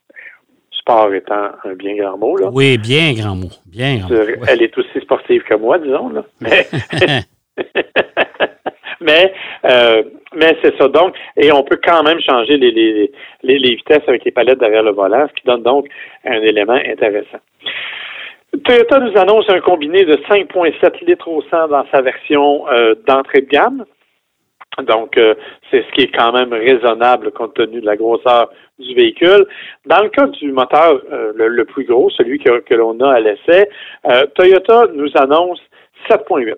sport 0.72 1.14
étant 1.14 1.50
un 1.64 1.74
bien 1.74 1.96
grand 1.96 2.18
mot. 2.18 2.38
Là. 2.38 2.50
Oui, 2.54 2.78
bien 2.78 3.14
grand 3.14 3.36
mot. 3.36 3.50
Bien 3.66 3.98
grand 3.98 4.10
mot. 4.10 4.46
Elle 4.48 4.62
est 4.62 4.78
aussi 4.78 5.00
sportive 5.02 5.42
que 5.44 5.56
moi, 5.56 5.80
disons. 5.80 6.10
Là. 6.10 6.24
Mais, 6.42 6.68
mais, 9.02 9.34
euh, 9.66 10.04
mais 10.36 10.58
c'est 10.62 10.78
ça. 10.78 10.88
Donc, 10.88 11.16
et 11.38 11.52
on 11.52 11.64
peut 11.64 11.80
quand 11.84 12.04
même 12.04 12.20
changer 12.20 12.58
les, 12.58 12.72
les, 12.72 13.12
les, 13.44 13.60
les, 13.60 13.76
vitesses 13.76 14.08
avec 14.08 14.26
les 14.26 14.32
palettes 14.32 14.60
derrière 14.60 14.84
le 14.84 14.92
volant, 14.92 15.26
ce 15.28 15.34
qui 15.34 15.48
donne 15.48 15.64
donc 15.64 15.88
un 16.26 16.42
élément 16.42 16.74
intéressant. 16.74 17.40
Toyota 18.64 19.00
nous 19.00 19.18
annonce 19.18 19.50
un 19.50 19.60
combiné 19.60 20.06
de 20.06 20.16
5,7 20.16 21.06
litres 21.06 21.28
au 21.28 21.42
100 21.42 21.68
dans 21.70 21.86
sa 21.92 22.02
version 22.02 22.68
euh, 22.70 22.96
d'entrée 23.08 23.42
de 23.42 23.48
gamme. 23.48 23.86
Donc, 24.84 25.18
euh, 25.18 25.36
c'est 25.72 25.84
ce 25.84 25.92
qui 25.94 26.02
est 26.02 26.16
quand 26.16 26.34
même 26.34 26.54
raisonnable 26.54 27.32
compte 27.32 27.54
tenu 27.54 27.80
de 27.82 27.86
la 27.86 27.96
grosseur 27.96 28.50
du 28.78 28.94
véhicule. 28.94 29.46
Dans 29.86 30.02
le 30.02 30.10
cas 30.10 30.28
du 30.28 30.52
moteur 30.52 31.02
euh, 31.12 31.32
le, 31.36 31.66
plus 31.66 31.86
gros, 31.86 32.10
celui 32.10 32.40
que, 32.40 32.60
que 32.60 32.74
l'on 32.74 33.00
a 33.00 33.14
à 33.14 33.20
l'essai, 33.20 33.70
euh, 34.06 34.26
Toyota 34.36 34.88
nous 34.94 35.10
annonce 35.16 35.62
7.8. 36.10 36.56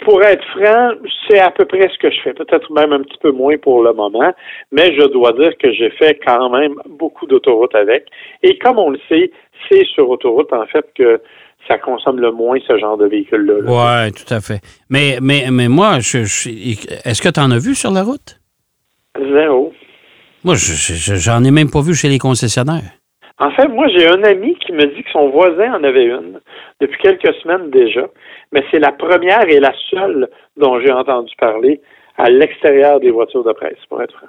Pour 0.00 0.22
être 0.22 0.44
franc, 0.56 0.92
c'est 1.28 1.40
à 1.40 1.50
peu 1.50 1.64
près 1.64 1.88
ce 1.88 1.98
que 1.98 2.10
je 2.10 2.20
fais, 2.22 2.32
peut-être 2.32 2.72
même 2.72 2.92
un 2.92 3.02
petit 3.02 3.18
peu 3.20 3.30
moins 3.30 3.56
pour 3.58 3.82
le 3.82 3.92
moment, 3.92 4.32
mais 4.72 4.94
je 4.94 5.06
dois 5.08 5.32
dire 5.32 5.56
que 5.58 5.72
j'ai 5.72 5.90
fait 5.90 6.18
quand 6.24 6.50
même 6.50 6.74
beaucoup 6.88 7.26
d'autoroutes 7.26 7.74
avec. 7.74 8.06
Et 8.42 8.58
comme 8.58 8.78
on 8.78 8.90
le 8.90 8.98
sait, 9.08 9.30
c'est 9.68 9.84
sur 9.84 10.08
autoroute 10.08 10.52
en 10.52 10.66
fait 10.66 10.86
que 10.94 11.20
ça 11.68 11.78
consomme 11.78 12.20
le 12.20 12.30
moins 12.30 12.58
ce 12.66 12.78
genre 12.78 12.96
de 12.96 13.06
véhicule-là. 13.06 13.54
Oui, 13.64 14.12
tout 14.12 14.32
à 14.32 14.40
fait. 14.40 14.60
Mais, 14.88 15.18
mais, 15.20 15.46
mais 15.50 15.68
moi, 15.68 15.98
je, 16.00 16.18
est-ce 16.18 17.20
que 17.20 17.28
tu 17.28 17.40
en 17.40 17.50
as 17.50 17.58
vu 17.58 17.74
sur 17.74 17.90
la 17.90 18.02
route? 18.02 18.40
Zéro. 19.18 19.72
Moi, 20.44 20.54
j'en 20.56 21.42
ai 21.42 21.50
même 21.50 21.70
pas 21.70 21.82
vu 21.82 21.94
chez 21.94 22.08
les 22.08 22.18
concessionnaires. 22.18 22.92
En 23.38 23.50
fait, 23.50 23.68
moi, 23.68 23.86
j'ai 23.88 24.08
un 24.08 24.22
ami 24.22 24.56
qui 24.64 24.72
me 24.72 24.86
dit 24.86 25.02
que 25.02 25.10
son 25.10 25.28
voisin 25.28 25.74
en 25.74 25.84
avait 25.84 26.06
une 26.06 26.40
depuis 26.80 26.98
quelques 27.02 27.34
semaines 27.42 27.70
déjà, 27.70 28.06
mais 28.56 28.64
c'est 28.70 28.78
la 28.78 28.92
première 28.92 29.46
et 29.48 29.60
la 29.60 29.74
seule 29.90 30.30
dont 30.56 30.80
j'ai 30.80 30.90
entendu 30.90 31.30
parler 31.38 31.78
à 32.16 32.30
l'extérieur 32.30 33.00
des 33.00 33.10
voitures 33.10 33.44
de 33.44 33.52
presse, 33.52 33.76
pour 33.90 34.00
être 34.02 34.16
franc. 34.16 34.28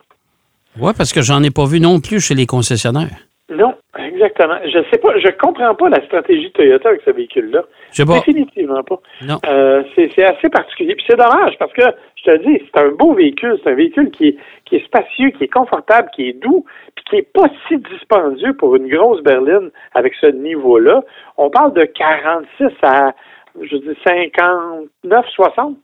Oui, 0.82 0.92
parce 0.98 1.14
que 1.14 1.22
j'en 1.22 1.42
ai 1.44 1.50
pas 1.50 1.66
vu 1.66 1.80
non 1.80 2.02
plus 2.02 2.20
chez 2.20 2.36
les 2.36 2.46
concessionnaires. 2.46 3.24
Non, 3.50 3.74
exactement. 3.98 4.58
Je 4.66 4.84
sais 4.92 4.98
pas, 4.98 5.18
je 5.18 5.30
comprends 5.40 5.74
pas 5.76 5.88
la 5.88 6.06
stratégie 6.06 6.52
Toyota 6.52 6.90
avec 6.90 7.02
ce 7.06 7.12
véhicule-là. 7.12 7.64
Définitivement 7.98 8.84
pas. 8.84 9.00
Non. 9.22 9.40
Euh, 9.48 9.84
c'est 9.96 10.22
assez 10.22 10.50
particulier. 10.50 10.96
Puis 10.96 11.06
c'est 11.08 11.16
dommage 11.16 11.58
parce 11.58 11.72
que 11.72 11.84
je 12.18 12.24
te 12.30 12.38
dis, 12.46 12.62
c'est 12.66 12.82
un 12.82 12.90
beau 12.90 13.14
véhicule, 13.14 13.58
c'est 13.64 13.72
un 13.72 13.76
véhicule 13.76 14.12
qui 14.12 14.28
est, 14.28 14.38
qui 14.66 14.76
est 14.76 14.86
spacieux, 14.86 15.30
qui 15.30 15.46
est 15.46 15.54
confortable, 15.54 16.10
qui 16.14 16.28
est 16.28 16.34
doux, 16.34 16.66
puis 16.96 17.06
qui 17.10 17.16
est 17.16 17.32
pas 17.34 17.48
si 17.70 17.78
dispendieux 17.78 18.54
pour 18.58 18.76
une 18.76 18.90
grosse 18.90 19.24
berline 19.24 19.72
avec 19.94 20.14
ce 20.20 20.28
niveau-là. 20.28 21.02
On 21.38 21.50
parle 21.50 21.74
de 21.74 21.86
46 21.86 22.66
à 22.82 23.14
je 23.62 23.78
dis 23.78 23.98
59, 24.06 25.26
60, 25.36 25.78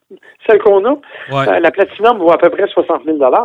celle 0.48 0.60
qu'on 0.60 0.86
a. 0.86 0.92
Ouais. 1.32 1.50
Euh, 1.50 1.60
la 1.60 1.72
Platinum 1.72 2.18
vaut 2.18 2.32
à 2.32 2.38
peu 2.38 2.50
près 2.50 2.68
60 2.68 3.04
000 3.06 3.18
Donc, 3.18 3.42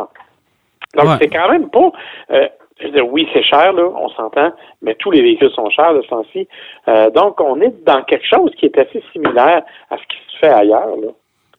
c'est 1.21 1.29
quand 1.29 1.49
même 1.51 1.69
pas... 1.69 1.91
Euh, 2.31 2.47
je 2.79 2.85
veux 2.85 2.93
dire, 2.93 3.07
oui, 3.07 3.27
c'est 3.33 3.43
cher, 3.43 3.73
là, 3.73 3.83
on 3.83 4.07
s'entend, 4.09 4.53
mais 4.81 4.95
tous 4.95 5.11
les 5.11 5.21
véhicules 5.21 5.51
sont 5.51 5.69
chers 5.69 5.93
de 5.93 6.01
ce 6.01 6.07
temps-ci. 6.07 6.47
Euh, 6.87 7.09
donc, 7.09 7.41
on 7.41 7.59
est 7.59 7.73
dans 7.85 8.03
quelque 8.03 8.25
chose 8.25 8.51
qui 8.57 8.67
est 8.67 8.77
assez 8.77 9.03
similaire 9.11 9.63
à 9.89 9.97
ce 9.97 10.01
qui 10.03 10.17
se 10.31 10.37
fait 10.39 10.53
ailleurs. 10.53 10.95
Là. 10.95 11.09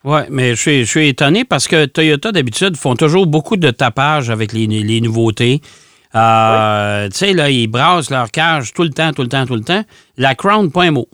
Oui, 0.02 0.20
mais 0.30 0.50
je 0.50 0.54
suis, 0.54 0.84
je 0.84 0.90
suis 0.90 1.08
étonné 1.08 1.44
parce 1.44 1.68
que 1.68 1.84
Toyota, 1.84 2.32
d'habitude, 2.32 2.76
font 2.76 2.94
toujours 2.94 3.26
beaucoup 3.26 3.58
de 3.58 3.70
tapage 3.70 4.30
avec 4.30 4.54
les, 4.54 4.66
les 4.66 5.00
nouveautés. 5.02 5.60
Euh, 6.14 7.08
Tu 7.08 7.16
sais, 7.16 7.32
là, 7.34 7.50
ils 7.50 7.66
brassent 7.66 8.10
leur 8.10 8.30
cage 8.30 8.72
tout 8.72 8.82
le 8.82 8.90
temps, 8.90 9.12
tout 9.12 9.22
le 9.22 9.28
temps, 9.28 9.44
tout 9.44 9.54
le 9.54 9.60
temps. 9.60 9.82
La 10.16 10.34
Crown, 10.34 10.72
pas 10.72 10.84
un 10.84 10.90
mot. 10.90 11.06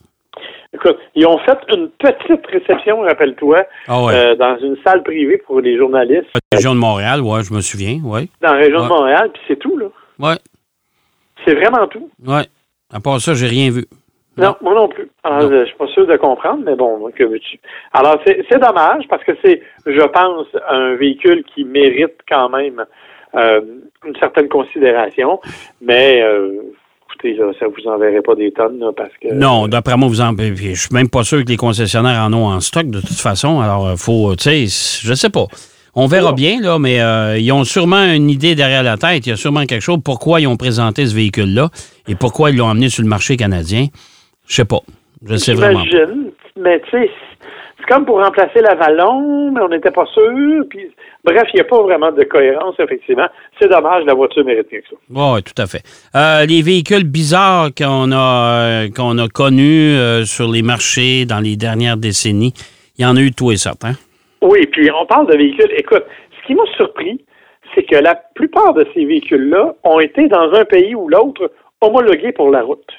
Ils 1.18 1.26
ont 1.26 1.38
fait 1.38 1.58
une 1.75 1.88
petite 1.99 2.46
réception, 2.46 3.00
rappelle-toi, 3.00 3.64
Ah 3.88 4.04
ouais. 4.04 4.14
euh, 4.14 4.35
dans 4.37 4.58
une 4.58 4.76
salle 4.85 5.02
privée 5.02 5.38
pour 5.38 5.61
les 5.61 5.76
journalistes 5.78 6.28
La 6.52 6.56
région 6.58 6.75
de 6.75 6.78
Montréal, 6.80 7.20
oui, 7.23 7.40
je 7.42 7.54
me 7.54 7.61
souviens, 7.62 7.99
oui. 8.04 8.30
dans 8.42 8.52
la 8.52 8.58
région 8.58 8.78
Ouais. 8.80 8.85
de 8.85 8.88
Montréal, 8.88 9.30
puis 9.32 9.42
c'est 9.49 9.58
tout, 9.58 9.76
là. 9.78 9.87
Oui, 10.18 10.35
C'est 11.44 11.54
vraiment 11.54 11.87
tout. 11.88 12.08
oui. 12.26 12.42
À 12.92 13.00
part 13.00 13.20
ça, 13.20 13.35
j'ai 13.35 13.46
rien 13.49 13.70
vu. 13.70 13.85
Non, 14.37 14.54
moi 14.61 14.75
non 14.75 14.88
plus. 14.88 15.08
Alors, 15.25 15.50
Non. 15.50 15.61
je 15.61 15.64
suis 15.64 15.75
pas 15.76 15.87
sûr 15.88 16.06
de 16.06 16.16
comprendre, 16.18 16.62
mais 16.64 16.76
bon, 16.76 17.11
que 17.16 17.25
veux-tu? 17.25 17.58
Alors, 17.94 18.20
c'est 18.26 18.44
c'est 18.50 18.58
dommage 18.61 19.04
parce 19.08 19.25
que 19.25 19.32
c'est, 19.42 19.62
je 19.87 20.02
pense, 20.02 20.46
un 20.68 20.94
véhicule 20.96 21.42
qui 21.54 21.64
mérite 21.64 22.18
quand 22.30 22.50
même 22.50 22.85
euh, 23.35 23.61
une 24.06 24.14
certaine 24.16 24.49
considération, 24.49 25.40
mais 25.80 26.23
euh, 26.23 26.52
écoutez, 27.25 27.38
ça 27.58 27.66
vous 27.66 27.90
enverrait 27.90 28.23
pas 28.23 28.35
des 28.35 28.52
tonnes, 28.52 28.78
là, 28.78 28.90
parce 28.96 29.12
que... 29.20 29.32
Non, 29.32 29.68
d'après 29.68 29.96
moi, 29.96 30.08
vous 30.08 30.20
en. 30.20 30.35
Je 30.37 30.75
suis 30.75 30.94
même 30.94 31.08
pas 31.08 31.25
sûr 31.25 31.44
que 31.44 31.49
les 31.49 31.56
concessionnaires 31.56 32.20
en 32.23 32.32
ont 32.32 32.46
en 32.46 32.61
stock 32.61 32.88
de 32.88 33.00
toute 33.00 33.20
façon. 33.20 33.61
Alors, 33.61 33.92
il 33.92 33.99
faut, 33.99 34.35
tu 34.37 34.44
sais, 34.44 35.06
je 35.06 35.14
sais 35.14 35.30
pas. 35.30 35.46
On 35.99 36.06
verra 36.08 36.35
bien, 36.35 36.61
là, 36.61 36.78
mais 36.78 37.00
euh, 37.00 37.38
ils 37.38 37.50
ont 37.52 37.64
sûrement 37.64 38.04
une 38.04 38.28
idée 38.28 38.54
derrière 38.54 38.82
la 38.82 38.99
tête. 38.99 39.26
Il 39.26 39.30
y 39.30 39.32
a 39.32 39.37
sûrement 39.37 39.64
quelque 39.64 39.80
chose. 39.80 39.99
Pourquoi 40.04 40.42
ils 40.42 40.46
ont 40.46 40.58
présenté 40.58 41.06
ce 41.06 41.14
véhicule-là 41.14 41.70
et 42.06 42.14
pourquoi 42.14 42.50
ils 42.50 42.56
l'ont 42.58 42.68
amené 42.68 42.90
sur 42.90 43.02
le 43.02 43.08
marché 43.08 43.38
canadien? 43.38 43.87
Je 44.46 44.56
sais 44.56 44.66
pas. 44.66 44.80
Je 45.26 45.37
sais 45.37 45.54
vraiment 45.54 45.82
pas. 45.82 46.06
Mais 46.58 46.80
tu 46.80 46.90
sais, 46.90 47.11
c'est 47.87 47.95
comme 47.95 48.05
pour 48.05 48.23
remplacer 48.23 48.61
l'Avalon, 48.61 49.52
mais 49.52 49.61
on 49.61 49.69
n'était 49.69 49.90
pas 49.90 50.07
sûr. 50.07 50.64
Puis, 50.69 50.90
bref, 51.25 51.45
il 51.52 51.57
n'y 51.57 51.61
a 51.61 51.64
pas 51.64 51.81
vraiment 51.83 52.12
de 52.12 52.25
cohérence, 52.25 52.75
effectivement. 52.78 53.26
C'est 53.61 53.69
dommage, 53.69 54.05
la 54.05 54.14
voiture 54.14 54.45
mérite 54.45 54.71
mieux 54.73 54.81
que 54.81 54.88
ça. 54.88 54.97
Oui, 55.11 55.43
tout 55.43 55.61
à 55.61 55.66
fait. 55.66 55.83
Euh, 56.14 56.47
les 56.47 56.62
véhicules 56.62 57.05
bizarres 57.05 57.69
qu'on 57.76 58.12
a, 58.12 58.87
euh, 58.87 58.88
qu'on 58.95 59.19
a 59.19 59.28
connus 59.28 59.97
euh, 59.97 60.25
sur 60.25 60.50
les 60.50 60.62
marchés 60.62 61.25
dans 61.26 61.40
les 61.40 61.57
dernières 61.57 61.97
décennies, 61.97 62.55
il 62.99 63.02
y 63.02 63.07
en 63.07 63.16
a 63.16 63.21
eu 63.21 63.33
tout 63.33 63.52
et 63.52 63.57
hein? 63.66 63.93
Oui, 64.43 64.66
puis 64.66 64.90
on 64.90 65.07
parle 65.07 65.26
de 65.26 65.37
véhicules. 65.37 65.71
Écoute, 65.76 66.05
ce 66.40 66.47
qui 66.47 66.55
m'a 66.55 66.64
surpris, 66.76 67.25
c'est 67.75 67.83
que 67.83 67.97
la 67.97 68.14
plupart 68.35 68.75
de 68.75 68.87
ces 68.95 69.05
véhicules-là 69.05 69.75
ont 69.85 70.00
été 70.00 70.28
dans 70.28 70.52
un 70.52 70.64
pays 70.64 70.95
ou 70.95 71.09
l'autre 71.09 71.50
homologués 71.81 72.33
pour 72.33 72.50
la 72.50 72.62
route. 72.62 72.90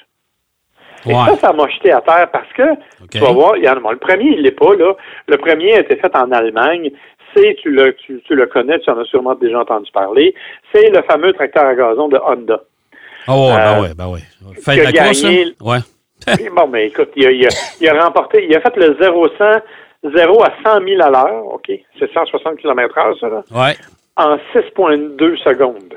Et 1.08 1.14
Ouais. 1.14 1.24
ça, 1.26 1.36
ça 1.36 1.52
m'a 1.52 1.68
jeté 1.68 1.92
à 1.92 2.00
terre 2.00 2.28
parce 2.32 2.52
que, 2.52 2.62
tu 3.10 3.18
vas 3.18 3.32
voir, 3.32 3.56
il 3.56 3.64
y 3.64 3.68
en 3.68 3.72
a, 3.76 3.80
bon, 3.80 3.90
le 3.90 3.98
premier, 3.98 4.30
il 4.36 4.42
l'est 4.42 4.50
pas, 4.52 4.74
là. 4.74 4.94
Le 5.26 5.36
premier 5.36 5.74
a 5.74 5.80
été 5.80 5.96
fait 5.96 6.14
en 6.16 6.30
Allemagne. 6.32 6.90
C'est, 7.34 7.56
tu 7.62 7.70
le, 7.70 7.94
tu, 7.94 8.20
tu 8.26 8.34
le 8.34 8.46
connais, 8.46 8.78
tu 8.80 8.90
en 8.90 8.98
as 8.98 9.04
sûrement 9.04 9.34
déjà 9.34 9.60
entendu 9.60 9.90
parler. 9.92 10.34
C'est 10.72 10.88
le 10.90 11.02
fameux 11.02 11.32
tracteur 11.34 11.64
à 11.66 11.74
gazon 11.74 12.08
de 12.08 12.18
Honda. 12.18 12.62
Ah 13.26 13.36
ouais, 13.36 13.48
ben 13.48 13.76
Euh, 13.78 13.82
ouais, 13.82 13.88
ben 13.94 14.08
ouais. 14.08 14.20
Fait 14.62 14.76
la 14.76 14.92
course, 14.92 15.22
gagné- 15.22 15.44
hein? 15.44 15.50
Ouais. 15.60 15.78
Bon, 16.56 16.66
mais 16.66 16.86
écoute, 16.88 17.10
il 17.16 17.26
a, 17.26 17.30
il, 17.30 17.46
a, 17.46 17.50
il 17.80 17.88
a 17.88 18.04
remporté, 18.04 18.46
il 18.48 18.56
a 18.56 18.60
fait 18.60 18.76
le 18.76 18.96
0 19.00 19.28
100, 19.38 19.44
0 20.14 20.42
à 20.42 20.52
100 20.64 20.84
000 20.86 21.02
à 21.02 21.10
l'heure, 21.10 21.46
OK? 21.54 21.70
C'est 21.98 22.12
160 22.12 22.56
km 22.58 22.98
heure, 22.98 23.14
ça, 23.20 23.28
là, 23.28 23.42
Ouais. 23.54 23.76
en 24.16 24.36
6,2 24.54 25.36
secondes. 25.44 25.94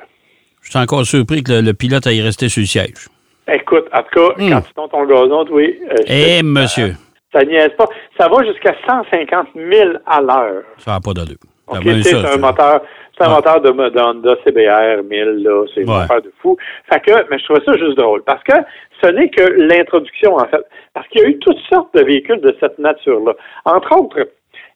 Je 0.61 0.69
suis 0.69 0.79
encore 0.79 1.05
surpris 1.05 1.43
que 1.43 1.53
le, 1.53 1.61
le 1.61 1.73
pilote 1.73 2.05
aille 2.05 2.21
rester 2.21 2.49
sur 2.49 2.59
le 2.61 2.67
siège. 2.67 3.07
Écoute, 3.47 3.85
en 3.93 4.03
tout 4.03 4.09
cas, 4.19 4.33
Hmm. 4.37 4.49
quand 4.49 4.61
tu 4.61 4.73
tombes 4.73 4.91
ton 4.91 5.05
gazon, 5.05 5.45
oui, 5.51 5.79
euh, 5.89 5.95
Eh, 6.07 6.39
je- 6.39 6.43
monsieur, 6.45 6.93
ça 7.33 7.43
niaise 7.43 7.71
pas. 7.77 7.85
Ça 8.17 8.27
va 8.29 8.43
jusqu'à 8.45 8.75
150 8.87 9.47
000 9.55 9.93
à 10.05 10.21
l'heure. 10.21 10.63
ça 10.77 10.91
n'a 10.91 10.99
pas 10.99 11.13
d'allure. 11.13 11.37
OK, 11.67 11.77
Ah 11.77 11.79
tu 11.81 12.03
sais, 12.03 12.09
ça, 12.11 12.17
c'est 12.21 12.27
un 12.27 12.31
ça- 12.33 12.37
moteur, 12.37 12.81
c'est 13.17 13.23
un 13.23 13.29
Ouais. 13.29 13.35
moteur 13.35 13.61
de, 13.61 13.71
de 13.71 13.99
Honda 13.99 14.35
CBR 14.43 15.03
1000, 15.03 15.43
là, 15.43 15.65
c'est 15.73 15.81
une 15.81 15.89
Ouais. 15.89 15.95
affaire 15.97 16.21
de 16.21 16.31
fou. 16.41 16.57
Fait 16.91 16.99
que, 16.99 17.11
mais 17.29 17.39
je 17.39 17.43
trouvais 17.45 17.63
ça 17.65 17.77
juste 17.77 17.97
drôle, 17.97 18.23
parce 18.23 18.43
que 18.43 18.53
ce 19.01 19.07
n'est 19.07 19.29
que 19.29 19.43
l'introduction, 19.43 20.35
en 20.35 20.45
fait. 20.45 20.63
Parce 20.93 21.07
qu'il 21.07 21.21
y 21.21 21.25
a 21.25 21.27
eu 21.29 21.39
toutes 21.39 21.59
sortes 21.71 21.93
de 21.95 22.03
véhicules 22.03 22.41
de 22.41 22.55
cette 22.59 22.77
nature-là. 22.77 23.33
Entre 23.65 23.95
autres, 23.97 24.27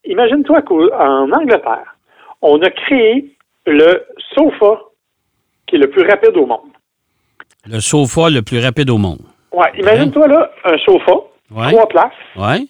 imagine-toi 0.06 0.62
qu'en 0.64 1.32
Angleterre, 1.32 1.96
on 2.42 2.62
a 2.62 2.70
créé 2.70 3.26
le 3.68 4.06
sofa 4.34 4.80
qui 5.68 5.76
est 5.76 5.80
le 5.80 5.90
plus 5.90 6.08
rapide 6.08 6.38
au 6.38 6.46
monde. 6.46 6.72
Le 7.68 7.80
sofa 7.80 8.30
le 8.30 8.42
plus 8.42 8.60
rapide 8.60 8.90
au 8.90 8.98
monde. 8.98 9.20
Ouais, 9.52 9.72
imagine-toi 9.80 10.28
là, 10.28 10.52
un 10.66 10.78
sofa, 10.80 11.14
Ouais. 11.52 11.72
trois 11.72 11.88
places, 11.88 12.12
Ouais. 12.36 12.62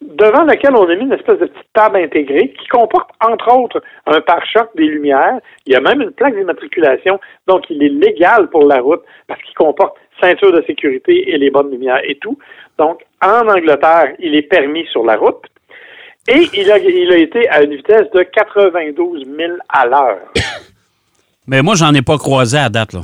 devant 0.00 0.44
lequel 0.44 0.74
on 0.74 0.88
a 0.88 0.94
mis 0.96 1.02
une 1.02 1.12
espèce 1.12 1.38
de 1.38 1.46
petite 1.46 1.72
table 1.74 1.98
intégrée 1.98 2.52
qui 2.58 2.66
comporte, 2.68 3.10
entre 3.24 3.54
autres, 3.56 3.82
un 4.06 4.20
pare-choc, 4.20 4.70
des 4.76 4.86
lumières. 4.86 5.38
Il 5.66 5.72
y 5.72 5.76
a 5.76 5.80
même 5.80 6.00
une 6.00 6.10
plaque 6.12 6.34
d'immatriculation, 6.36 7.20
donc 7.46 7.64
il 7.70 7.82
est 7.82 7.88
légal 7.90 8.48
pour 8.48 8.64
la 8.66 8.80
route 8.80 9.02
parce 9.26 9.40
qu'il 9.42 9.54
comporte 9.54 9.94
ceinture 10.20 10.52
de 10.52 10.62
sécurité 10.66 11.30
et 11.30 11.38
les 11.38 11.50
bonnes 11.50 11.70
lumières 11.70 12.00
et 12.04 12.16
tout. 12.16 12.38
Donc, 12.78 13.02
en 13.22 13.46
Angleterre, 13.48 14.14
il 14.18 14.34
est 14.34 14.42
permis 14.42 14.86
sur 14.86 15.04
la 15.04 15.16
route. 15.16 15.42
Et 16.28 16.46
il 16.54 16.70
a, 16.70 16.78
il 16.78 17.12
a 17.12 17.16
été 17.16 17.48
à 17.48 17.62
une 17.62 17.74
vitesse 17.76 18.10
de 18.14 18.22
92 18.22 19.24
000 19.26 19.52
à 19.68 19.86
l'heure. 19.86 20.18
Mais 21.46 21.62
moi, 21.62 21.74
j'en 21.74 21.92
ai 21.94 22.02
pas 22.02 22.18
croisé 22.18 22.58
à 22.58 22.68
date, 22.68 22.92
là. 22.92 23.00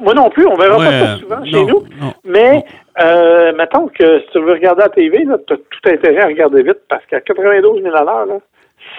Moi 0.00 0.14
non 0.14 0.30
plus, 0.30 0.46
on 0.46 0.54
verra 0.56 0.78
Ouais, 0.78 0.84
pas 0.86 1.06
ça 1.06 1.18
souvent 1.18 1.44
chez 1.44 1.64
nous. 1.64 1.82
non, 2.00 2.12
Mais, 2.24 2.64
euh, 3.00 3.52
mettons 3.56 3.88
que 3.88 4.20
si 4.20 4.26
tu 4.32 4.38
veux 4.40 4.52
regarder 4.52 4.82
la 4.82 4.88
TV, 4.88 5.24
tu 5.24 5.52
as 5.54 5.56
tout 5.56 5.88
intérêt 5.88 6.20
à 6.22 6.26
regarder 6.26 6.62
vite 6.62 6.78
parce 6.88 7.04
qu'à 7.06 7.20
92 7.20 7.82
000 7.82 7.94
à 7.94 8.02
l'heure, 8.04 8.26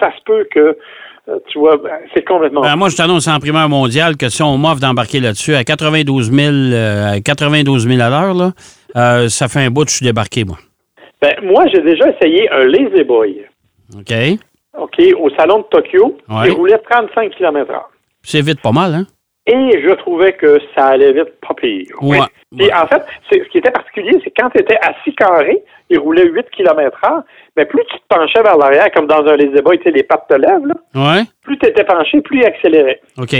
ça 0.00 0.10
se 0.16 0.22
peut 0.24 0.46
que, 0.52 0.76
euh, 1.28 1.38
tu 1.48 1.58
vois, 1.58 1.76
ben, 1.76 1.90
c'est 2.14 2.24
complètement... 2.24 2.60
Ben, 2.62 2.76
moi, 2.76 2.88
je 2.88 2.96
t'annonce 2.96 3.26
en 3.28 3.38
primeur 3.38 3.68
mondiale 3.68 4.16
que 4.16 4.28
si 4.28 4.42
on 4.42 4.56
m'offre 4.58 4.80
d'embarquer 4.80 5.20
là-dessus 5.20 5.54
à 5.54 5.64
92 5.64 6.30
000, 6.32 6.52
euh, 6.52 7.12
à 7.16 7.20
92 7.20 7.86
000 7.88 8.00
à 8.00 8.08
l'heure, 8.10 8.52
euh, 8.96 9.28
ça 9.28 9.48
fait 9.48 9.60
un 9.60 9.70
bout 9.70 9.84
que 9.84 9.90
je 9.90 9.96
suis 9.96 10.06
débarqué, 10.06 10.44
moi. 10.44 10.56
Ben, 11.22 11.34
moi, 11.42 11.64
j'ai 11.72 11.80
déjà 11.80 12.08
essayé 12.10 12.50
un 12.50 12.64
Lazy 12.66 13.04
Boy, 13.04 13.44
OK? 13.96 14.12
OK, 14.76 15.00
au 15.20 15.30
salon 15.38 15.58
de 15.58 15.64
Tokyo, 15.70 16.18
Ouais. 16.28 16.46
qui 16.48 16.50
roulait 16.50 16.78
35 16.90 17.30
km 17.36 17.70
h 17.72 17.76
C'est 18.22 18.42
vite 18.42 18.60
pas 18.60 18.72
mal, 18.72 18.92
hein? 18.94 19.06
Et 19.46 19.82
je 19.82 19.90
trouvais 19.96 20.32
que 20.32 20.58
ça 20.74 20.86
allait 20.86 21.12
vite, 21.12 21.38
pas 21.46 21.52
pire. 21.54 21.86
Ouais. 22.00 22.18
Et 22.58 22.72
en 22.72 22.86
fait, 22.86 23.02
ce 23.30 23.36
qui 23.50 23.58
était 23.58 23.70
particulier, 23.70 24.18
c'est 24.24 24.30
quand 24.30 24.48
tu 24.50 24.58
étais 24.60 24.78
assis 24.80 25.14
carré, 25.14 25.62
il 25.90 25.98
roulait 25.98 26.26
8 26.26 26.48
km 26.50 26.98
h 27.02 27.22
mais 27.56 27.66
plus 27.66 27.82
tu 27.90 27.98
te 27.98 28.02
penchais 28.08 28.42
vers 28.42 28.56
l'arrière, 28.56 28.90
comme 28.92 29.06
dans 29.06 29.24
un 29.26 29.36
tu 29.36 29.50
sais, 29.82 29.90
les 29.90 30.02
pattes 30.02 30.26
te 30.28 30.34
lèvent, 30.34 30.66
là, 30.66 30.74
Ouais? 30.94 31.22
plus 31.42 31.58
tu 31.58 31.66
étais 31.68 31.84
penché, 31.84 32.20
plus 32.22 32.38
il 32.40 32.46
accélérait. 32.46 33.00
OK. 33.18 33.34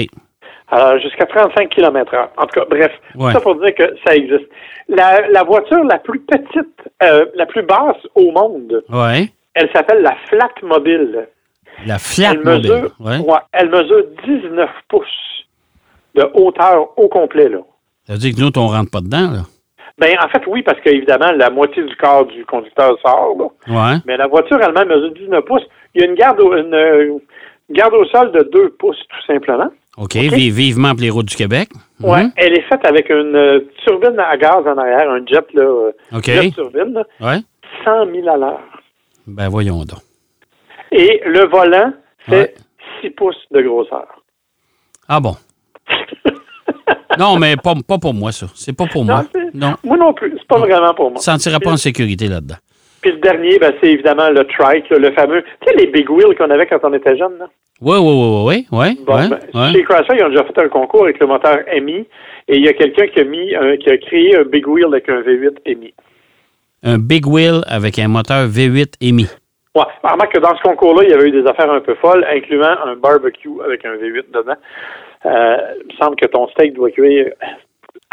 Alors, 0.71 0.99
jusqu'à 0.99 1.25
35 1.27 1.69
km 1.71 2.13
h 2.15 2.29
En 2.37 2.47
tout 2.47 2.61
cas, 2.61 2.67
bref, 2.69 2.93
Ouais. 3.17 3.33
tout 3.33 3.39
ça 3.39 3.41
pour 3.41 3.55
dire 3.57 3.75
que 3.75 3.95
ça 4.07 4.15
existe. 4.15 4.47
La, 4.89 5.27
la 5.29 5.43
voiture 5.43 5.83
la 5.85 5.99
plus 5.99 6.21
petite, 6.21 6.81
euh, 7.03 7.27
la 7.35 7.47
plus 7.47 7.63
basse 7.63 7.97
au 8.15 8.31
monde, 8.33 8.83
Ouais. 8.91 9.29
elle 9.55 9.71
s'appelle 9.73 10.03
la 10.03 10.17
Flat 10.29 10.53
Mobile. 10.63 11.29
La 11.87 11.99
Fiat 11.99 12.33
Elle 12.33 12.45
mesure, 12.45 12.75
Mobile. 12.75 12.91
Ouais. 13.01 13.19
ouais, 13.33 13.39
elle 13.53 13.71
mesure 13.71 14.05
19 14.27 14.71
pouces 14.89 15.34
de 16.15 16.29
hauteur 16.35 16.99
au 16.99 17.09
complet, 17.09 17.49
là. 17.49 17.59
Ça 18.07 18.13
veut 18.15 18.19
dire 18.19 18.35
que 18.35 18.41
nous, 18.41 18.51
on 18.57 18.69
rentre 18.69 18.91
pas 18.91 19.01
dedans, 19.01 19.31
là. 19.31 19.43
Ben, 19.99 20.15
en 20.23 20.29
fait, 20.29 20.43
oui, 20.49 20.63
parce 20.63 20.81
qu'évidemment, 20.81 21.31
la 21.37 21.51
moitié 21.51 21.83
du 21.85 21.95
corps 21.97 22.27
du 22.27 22.45
conducteur 22.47 22.97
sort, 23.05 23.37
là. 23.39 23.47
Ouais. 23.69 23.97
Mais 24.07 24.17
la 24.17 24.27
voiture 24.27 24.61
elle-même 24.61 24.89
mesure 24.89 25.13
19 25.13 25.45
pouces. 25.45 25.63
Il 25.95 26.01
y 26.03 26.05
a 26.05 26.09
une 26.09 26.17
garde 26.17 26.41
au, 26.41 26.55
une, 26.57 26.75
euh, 26.75 27.17
garde 27.71 27.95
au 27.95 28.05
sol 28.07 28.33
de 28.33 28.43
2 28.53 28.71
pouces, 28.71 28.99
tout 29.09 29.27
simplement. 29.33 29.69
OK. 29.97 30.15
vi- 30.15 30.51
Vivement 30.51 30.91
pour 30.91 31.01
les 31.03 31.11
routes 31.11 31.27
du 31.29 31.37
Québec. 31.37 31.69
Ouais. 32.03 32.25
Mhm. 32.25 32.33
Elle 32.37 32.59
est 32.59 32.63
faite 32.69 32.85
avec 32.85 33.09
une 33.09 33.37
euh, 33.37 33.61
turbine 33.87 34.19
à 34.19 34.37
gaz 34.37 34.67
en 34.67 34.77
arrière, 34.77 35.09
un 35.11 35.25
jet, 35.25 35.47
là. 35.55 35.63
euh, 35.63 35.93
OK. 36.13 36.25
jet 36.25 36.51
turbine, 36.51 36.93
là, 36.95 37.05
Ouais. 37.21 37.39
100 37.85 38.07
000 38.13 38.29
à 38.29 38.37
l'heure. 38.37 38.61
Ben, 39.29 39.49
voyons 39.49 39.85
donc. 39.85 40.01
Et 40.91 41.21
le 41.25 41.47
volant, 41.49 41.93
c'est 42.29 42.37
Ouais. 42.37 42.55
6 43.01 43.11
pouces 43.11 43.37
de 43.53 43.63
grosseur. 43.63 44.07
Ah 45.09 45.21
bon. 45.21 45.37
non, 47.19 47.37
mais 47.39 47.57
pas, 47.57 47.75
pas 47.87 47.99
pour 47.99 48.15
moi, 48.15 48.33
ça. 48.33 48.47
C'est 48.55 48.77
pas 48.77 48.87
pour 48.87 49.05
moi. 49.05 49.25
Non. 49.53 49.75
Moi 49.85 49.97
non 49.97 50.13
plus, 50.13 50.33
c'est 50.39 50.47
pas 50.49 50.59
vraiment 50.59 50.95
pour 50.95 51.11
moi. 51.11 51.21
Tu 51.23 51.31
ne 51.31 51.35
sentiras 51.37 51.59
pas 51.61 51.71
en 51.71 51.77
sécurité 51.77 52.27
là-dedans. 52.29 52.57
Puis 53.03 53.13
le 53.13 53.19
dernier, 53.19 53.59
ben, 53.59 53.73
c'est 53.83 53.91
évidemment 53.91 54.31
le 54.31 54.45
trike, 54.45 54.89
le 54.91 55.13
fameux. 55.13 55.43
Tu 55.61 55.69
sais, 55.69 55.77
les 55.77 55.87
big 55.89 56.09
wheels 56.11 56.35
qu'on 56.37 56.51
avait 56.51 56.67
quand 56.67 56.79
on 56.85 56.93
était 56.95 57.17
jeune, 57.17 57.37
là? 57.39 57.47
Oui, 57.81 57.99
oui, 58.01 58.13
oui, 58.15 58.45
oui, 58.47 58.67
oui. 58.73 59.01
Bon, 59.05 59.17
ouais, 59.17 59.29
ben, 59.29 59.39
ouais. 59.53 59.73
Chez 59.73 59.83
Chrysler, 59.83 60.17
ils 60.21 60.25
ont 60.25 60.29
déjà 60.31 60.45
fait 60.45 60.59
un 60.59 60.69
concours 60.69 61.03
avec 61.05 61.19
le 61.19 61.27
moteur 61.27 61.59
MI 61.83 62.07
et 62.49 62.57
il 62.57 62.65
y 62.65 62.69
a 62.69 62.73
quelqu'un 62.73 63.07
qui 63.09 63.21
a 63.21 63.25
mis 63.25 63.55
un- 63.55 63.77
qui 63.77 63.91
a 63.91 63.99
créé 63.99 64.37
un 64.39 64.45
big 64.45 64.67
wheel 64.67 64.87
avec 64.87 65.09
un 65.09 65.21
V8 65.21 65.59
MI. 65.67 65.93
Un 66.83 66.99
big 66.99 67.27
wheel 67.27 67.61
avec 67.67 67.99
un 67.99 68.09
moteur 68.09 68.47
V8 68.49 68.95
émis. 69.01 69.29
Ouais. 69.75 69.83
Remarque 70.03 70.33
que 70.35 70.39
dans 70.39 70.57
ce 70.57 70.63
concours-là, 70.63 71.03
il 71.05 71.11
y 71.11 71.13
avait 71.15 71.29
eu 71.29 71.33
des 71.43 71.47
affaires 71.49 71.71
un 71.71 71.81
peu 71.81 71.95
folles, 71.97 72.25
incluant 72.33 72.77
un 72.87 72.95
barbecue 72.97 73.51
avec 73.67 73.85
un 73.85 73.97
V8 73.97 74.31
dedans. 74.33 74.55
Euh, 75.27 75.57
il 75.81 75.93
me 75.95 75.99
semble 75.99 76.17
que 76.17 76.27
ton 76.27 76.49
steak 76.49 76.75
doit 76.75 76.91
cuire. 76.91 77.31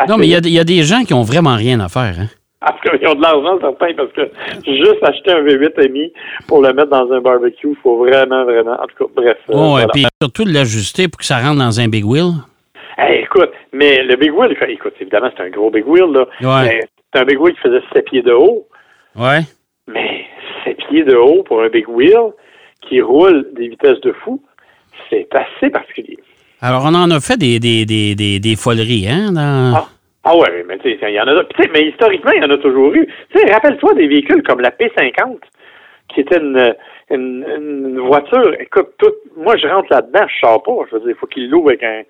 Non, 0.07 0.17
mais 0.17 0.27
il 0.27 0.31
y, 0.31 0.35
a- 0.35 0.39
il 0.39 0.49
y 0.53 0.59
a 0.59 0.63
des 0.63 0.83
gens 0.83 1.03
qui 1.03 1.13
ont 1.13 1.21
vraiment 1.23 1.55
rien 1.55 1.79
à 1.79 1.87
faire. 1.89 2.15
Hein? 2.19 2.27
Ils 3.01 3.07
ont 3.07 3.15
de 3.15 3.21
l'argent, 3.21 3.59
certains, 3.59 3.93
parce 3.95 4.11
que 4.13 4.29
juste 4.65 5.03
acheter 5.03 5.31
un 5.31 5.41
V8 5.41 5.83
EMI 5.85 6.13
pour 6.47 6.61
le 6.61 6.71
mettre 6.73 6.89
dans 6.89 7.11
un 7.11 7.19
barbecue, 7.19 7.69
il 7.71 7.75
faut 7.81 7.97
vraiment, 7.97 8.43
vraiment. 8.45 8.73
En 8.73 8.85
tout 8.87 9.05
cas, 9.07 9.11
bref. 9.15 9.37
euh, 9.49 9.53
Ouais, 9.53 9.69
voilà. 9.71 9.87
puis 9.93 10.05
surtout 10.21 10.43
de 10.45 10.53
l'ajuster 10.53 11.07
pour 11.07 11.17
que 11.19 11.25
ça 11.25 11.39
rentre 11.39 11.57
dans 11.59 11.79
un 11.79 11.87
big 11.87 12.05
wheel. 12.05 12.31
Hey, 12.97 13.23
écoute, 13.23 13.51
mais 13.73 14.03
le 14.03 14.15
Big 14.15 14.31
Wheel, 14.31 14.55
écoute, 14.67 14.93
évidemment, 14.99 15.31
c'est 15.35 15.43
un 15.43 15.49
gros 15.49 15.71
Big 15.71 15.87
Wheel, 15.87 16.11
là. 16.11 16.25
Ouais. 16.41 16.67
Mais 16.67 16.81
C'est 17.13 17.19
un 17.21 17.25
Big 17.25 17.39
Wheel 17.41 17.55
qui 17.55 17.61
faisait 17.61 17.81
7 17.93 18.05
pieds 18.05 18.21
de 18.21 18.31
haut. 18.33 18.67
Ouais. 19.15 19.39
Mais 19.87 20.25
7 20.65 20.77
pieds 20.89 21.03
de 21.03 21.15
haut 21.15 21.41
pour 21.43 21.63
un 21.63 21.69
Big 21.69 21.89
Wheel 21.89 22.31
qui 22.87 23.01
roule 23.01 23.47
des 23.53 23.69
vitesses 23.69 24.01
de 24.01 24.11
fou, 24.11 24.41
c'est 25.09 25.27
assez 25.33 25.69
particulier. 25.71 26.19
Alors, 26.61 26.83
on 26.85 26.93
en 26.93 27.09
a 27.09 27.19
fait 27.19 27.37
des, 27.37 27.59
des, 27.59 27.85
des, 27.85 28.13
des, 28.15 28.39
des 28.39 28.55
foleries, 28.55 29.07
hein? 29.09 29.31
Dans... 29.31 29.73
Ah, 29.75 29.87
ah 30.23 30.37
ouais, 30.37 30.63
mais 30.67 30.77
tu 30.77 30.91
sais, 30.91 30.99
il 31.01 31.15
y 31.15 31.19
en 31.19 31.27
a. 31.27 31.43
sais, 31.59 31.69
Mais 31.73 31.87
historiquement, 31.87 32.31
il 32.35 32.43
y 32.43 32.45
en 32.45 32.51
a 32.51 32.57
toujours 32.57 32.93
eu. 32.93 33.07
Tu 33.33 33.39
sais, 33.39 33.51
rappelle-toi 33.51 33.95
des 33.95 34.07
véhicules 34.07 34.43
comme 34.43 34.59
la 34.59 34.69
P50, 34.69 35.39
qui 36.13 36.21
était 36.21 36.37
une, 36.37 36.75
une, 37.09 37.45
une 37.57 37.99
voiture. 37.99 38.53
Écoute, 38.59 38.89
tout, 38.99 39.11
moi, 39.35 39.57
je 39.57 39.67
rentre 39.67 39.87
là-dedans, 39.91 40.27
je 40.27 40.39
sors 40.39 40.61
pas. 40.61 40.71
Je 40.89 40.95
veux 40.95 41.01
dire, 41.01 41.09
il 41.09 41.15
faut 41.15 41.27
qu'il 41.27 41.49
l'ouvre 41.49 41.69
avec 41.69 41.83
un. 41.83 42.03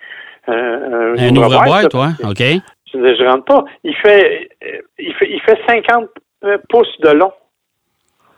Un, 0.47 1.13
un, 1.17 1.35
ouvre-boîte, 1.35 1.93
ouais. 1.93 2.27
OK. 2.27 2.61
Je 2.91 2.97
veux 2.97 3.13
dire, 3.13 3.15
je 3.19 3.29
rentre 3.29 3.45
pas. 3.45 3.63
Il 3.83 3.95
fait, 3.95 4.49
il 4.99 5.13
fait, 5.13 5.29
il 5.31 5.39
fait 5.41 5.57
50 5.67 6.09
euh, 6.43 6.57
pouces 6.67 6.99
de 6.99 7.11
long. 7.11 7.31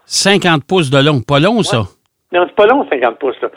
50 0.06 0.66
pouces 0.66 0.90
de 0.92 1.00
long. 1.00 1.22
Pas 1.22 1.40
long, 1.40 1.64
ça? 1.64 1.84
Non, 2.34 2.46
c'est 2.48 2.56
pas 2.56 2.66
long, 2.66 2.86
50 2.90 3.20
pouces, 3.20 3.40
là. 3.42 3.50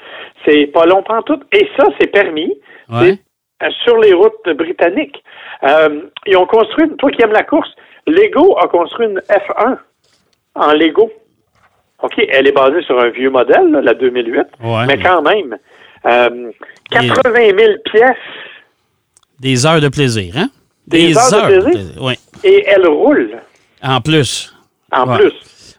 C'est 0.47 0.67
pas 0.69 0.87
long 0.87 1.03
pantoute. 1.03 1.43
Et 1.53 1.69
ça, 1.77 1.85
c'est 2.01 2.07
permis. 2.07 2.55
Ouais. 2.89 3.19
euh, 3.63 3.69
sur 3.85 3.97
les 3.99 4.13
routes 4.13 4.49
britanniques. 4.57 5.23
Euh, 5.65 6.03
ils 6.27 6.37
ont 6.37 6.47
construit, 6.47 6.89
toi 6.99 7.11
qui 7.11 7.23
aimes 7.23 7.33
la 7.33 7.43
course, 7.43 7.69
Lego 8.07 8.57
a 8.59 8.69
construit 8.69 9.07
une 9.07 9.19
F1 9.29 9.79
en 10.55 10.73
Lego. 10.75 11.11
OK, 12.03 12.13
elle 12.29 12.47
est 12.47 12.53
basée 12.53 12.83
sur 12.83 13.01
un 13.01 13.09
vieux 13.09 13.31
modèle, 13.31 13.69
là, 13.71 13.81
la 13.81 13.95
2008, 13.95 14.41
Ouais. 14.63 14.87
mais 14.87 14.99
quand 15.03 15.23
même, 15.23 15.57
euh, 16.05 16.51
80 16.91 17.33
000 17.59 17.73
pièces 17.91 18.17
Des 19.41 19.67
heures 19.67 19.81
de 19.81 19.89
plaisir, 19.89 20.35
hein? 20.37 20.49
Des 20.87 21.17
heures 21.17 21.49
de 21.49 21.61
plaisir? 21.65 22.03
Oui. 22.03 22.15
et 22.45 22.65
elle 22.69 22.87
roule 22.87 23.39
En 23.83 24.01
plus. 24.03 24.55
en 24.93 25.09
Ouais. 25.11 25.17
plus. 25.19 25.33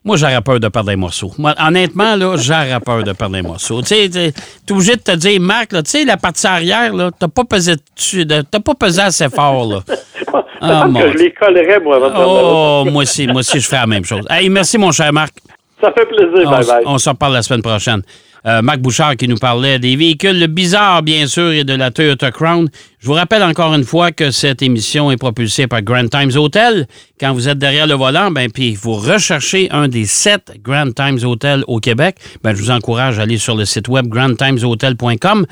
Moi, 0.08 0.16
j'aurais 0.16 0.40
peur 0.42 0.58
de 0.62 0.70
perdre 0.70 0.90
des 0.90 0.96
morceaux. 0.96 1.34
Moi, 1.38 1.54
honnêtement, 1.60 2.16
là, 2.16 2.36
j'aurais 2.38 2.80
peur 2.80 3.04
de 3.04 3.12
perdre 3.12 3.36
des 3.36 3.42
morceaux. 3.42 3.82
Tu 3.82 3.88
sais, 3.90 4.10
t'es 4.10 4.72
obligé 4.74 4.96
de 4.96 5.02
te 5.02 5.12
dire, 5.12 5.40
Marc, 5.42 5.74
là, 5.74 5.84
tu 5.84 5.90
sais, 5.92 6.06
la 6.06 6.16
partie 6.16 6.48
arrière, 6.48 6.94
là, 6.94 7.12
t'as 7.12 7.28
pas 7.28 7.44
pesé 7.44 7.74
dessus, 7.94 8.26
de- 8.26 8.42
t'as 8.50 8.62
pas 8.62 8.74
pesé 8.74 9.02
assez 9.02 9.28
fort, 9.30 9.68
là. 9.68 9.80
Ah, 10.60 10.88
que 10.92 11.12
je 11.12 11.18
les 11.18 11.32
collerais, 11.34 11.80
moi, 11.82 11.98
avant 11.98 12.10
de 12.10 12.14
Oh, 12.18 12.84
moi 12.92 13.04
aussi, 13.04 13.28
moi 13.28 13.42
aussi, 13.42 13.60
je 13.60 13.66
ferais 13.68 13.82
la 13.82 13.86
même 13.86 14.04
chose. 14.04 14.26
Hey, 14.30 14.50
merci, 14.50 14.78
mon 14.80 14.92
cher 14.92 15.14
Marc. 15.14 15.34
Ça 15.80 15.92
fait 15.96 16.06
plaisir, 16.08 16.48
On, 16.48 16.50
bye 16.50 16.84
on 16.86 16.98
s'en 16.98 17.12
reparle 17.12 17.34
la 17.34 17.44
semaine 17.44 17.62
prochaine. 17.62 18.02
Euh, 18.48 18.62
Marc 18.62 18.80
Bouchard 18.80 19.18
qui 19.18 19.28
nous 19.28 19.36
parlait 19.36 19.78
des 19.78 19.98
véhicules 19.98 20.48
bizarres, 20.48 21.04
bien 21.04 21.28
sûr, 21.28 21.52
et 21.52 21.66
de 21.66 21.74
la 21.74 21.92
Toyota 21.92 22.32
Crown. 22.32 22.70
Je 23.00 23.08
vous 23.08 23.14
rappelle 23.14 23.44
encore 23.44 23.74
une 23.74 23.84
fois 23.84 24.14
que 24.14 24.32
cette 24.32 24.62
émission 24.62 25.12
est 25.12 25.18
propulsée 25.18 25.68
par 25.68 25.82
Grand 25.82 26.08
Times 26.08 26.32
Hotel. 26.34 26.88
Quand 27.20 27.34
vous 27.34 27.50
êtes 27.50 27.58
derrière 27.58 27.88
le 27.88 27.96
volant, 27.96 28.32
ben, 28.32 28.50
puis 28.50 28.74
vous 28.76 28.94
recherchez 28.94 29.70
un 29.72 29.90
des 29.90 30.06
sept 30.06 30.54
Grand 30.64 30.94
Times 30.94 31.20
Hotel 31.26 31.66
au 31.68 31.80
Québec, 31.80 32.16
ben, 32.42 32.56
je 32.56 32.62
vous 32.62 32.72
encourage 32.72 33.20
à 33.20 33.24
aller 33.24 33.38
sur 33.38 33.56
le 33.56 33.66
site 33.66 33.90
web 33.90 34.08
grandtimeshotel.com. 34.08 35.46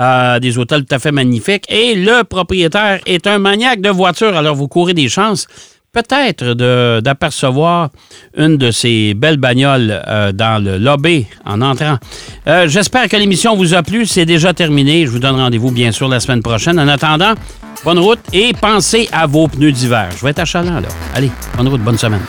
Euh, 0.00 0.38
des 0.38 0.56
hôtels 0.58 0.84
tout 0.84 0.94
à 0.94 0.98
fait 0.98 1.12
magnifiques. 1.12 1.64
Et 1.70 1.94
le 1.94 2.24
propriétaire 2.24 3.00
est 3.06 3.26
un 3.26 3.38
maniaque 3.38 3.80
de 3.80 3.90
voitures, 3.90 4.36
alors 4.36 4.54
vous 4.54 4.68
courez 4.68 4.94
des 4.94 5.08
chances 5.08 5.46
peut-être 5.92 6.54
d'apercevoir 7.00 7.90
une 8.36 8.56
de 8.56 8.70
ces 8.70 9.14
belles 9.14 9.36
bagnoles 9.36 10.02
euh, 10.08 10.32
dans 10.32 10.62
le 10.62 10.78
lobby 10.78 11.26
en 11.44 11.60
entrant. 11.60 11.98
Euh, 12.46 12.66
J'espère 12.68 13.08
que 13.08 13.16
l'émission 13.16 13.56
vous 13.56 13.74
a 13.74 13.82
plu. 13.82 14.06
C'est 14.06 14.24
déjà 14.24 14.54
terminé. 14.54 15.06
Je 15.06 15.10
vous 15.10 15.18
donne 15.18 15.36
rendez-vous 15.36 15.70
bien 15.70 15.92
sûr 15.92 16.08
la 16.08 16.20
semaine 16.20 16.42
prochaine. 16.42 16.80
En 16.80 16.88
attendant, 16.88 17.34
bonne 17.84 17.98
route 17.98 18.20
et 18.32 18.52
pensez 18.58 19.08
à 19.12 19.26
vos 19.26 19.48
pneus 19.48 19.72
d'hiver. 19.72 20.08
Je 20.16 20.24
vais 20.24 20.30
être 20.30 20.40
achalant 20.40 20.80
là. 20.80 20.88
Allez, 21.14 21.30
bonne 21.56 21.68
route, 21.68 21.82
bonne 21.82 21.98
semaine. 21.98 22.22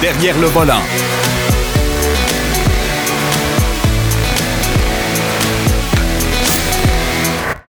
Derrière 0.00 0.38
le 0.38 0.46
volant. 0.46 0.80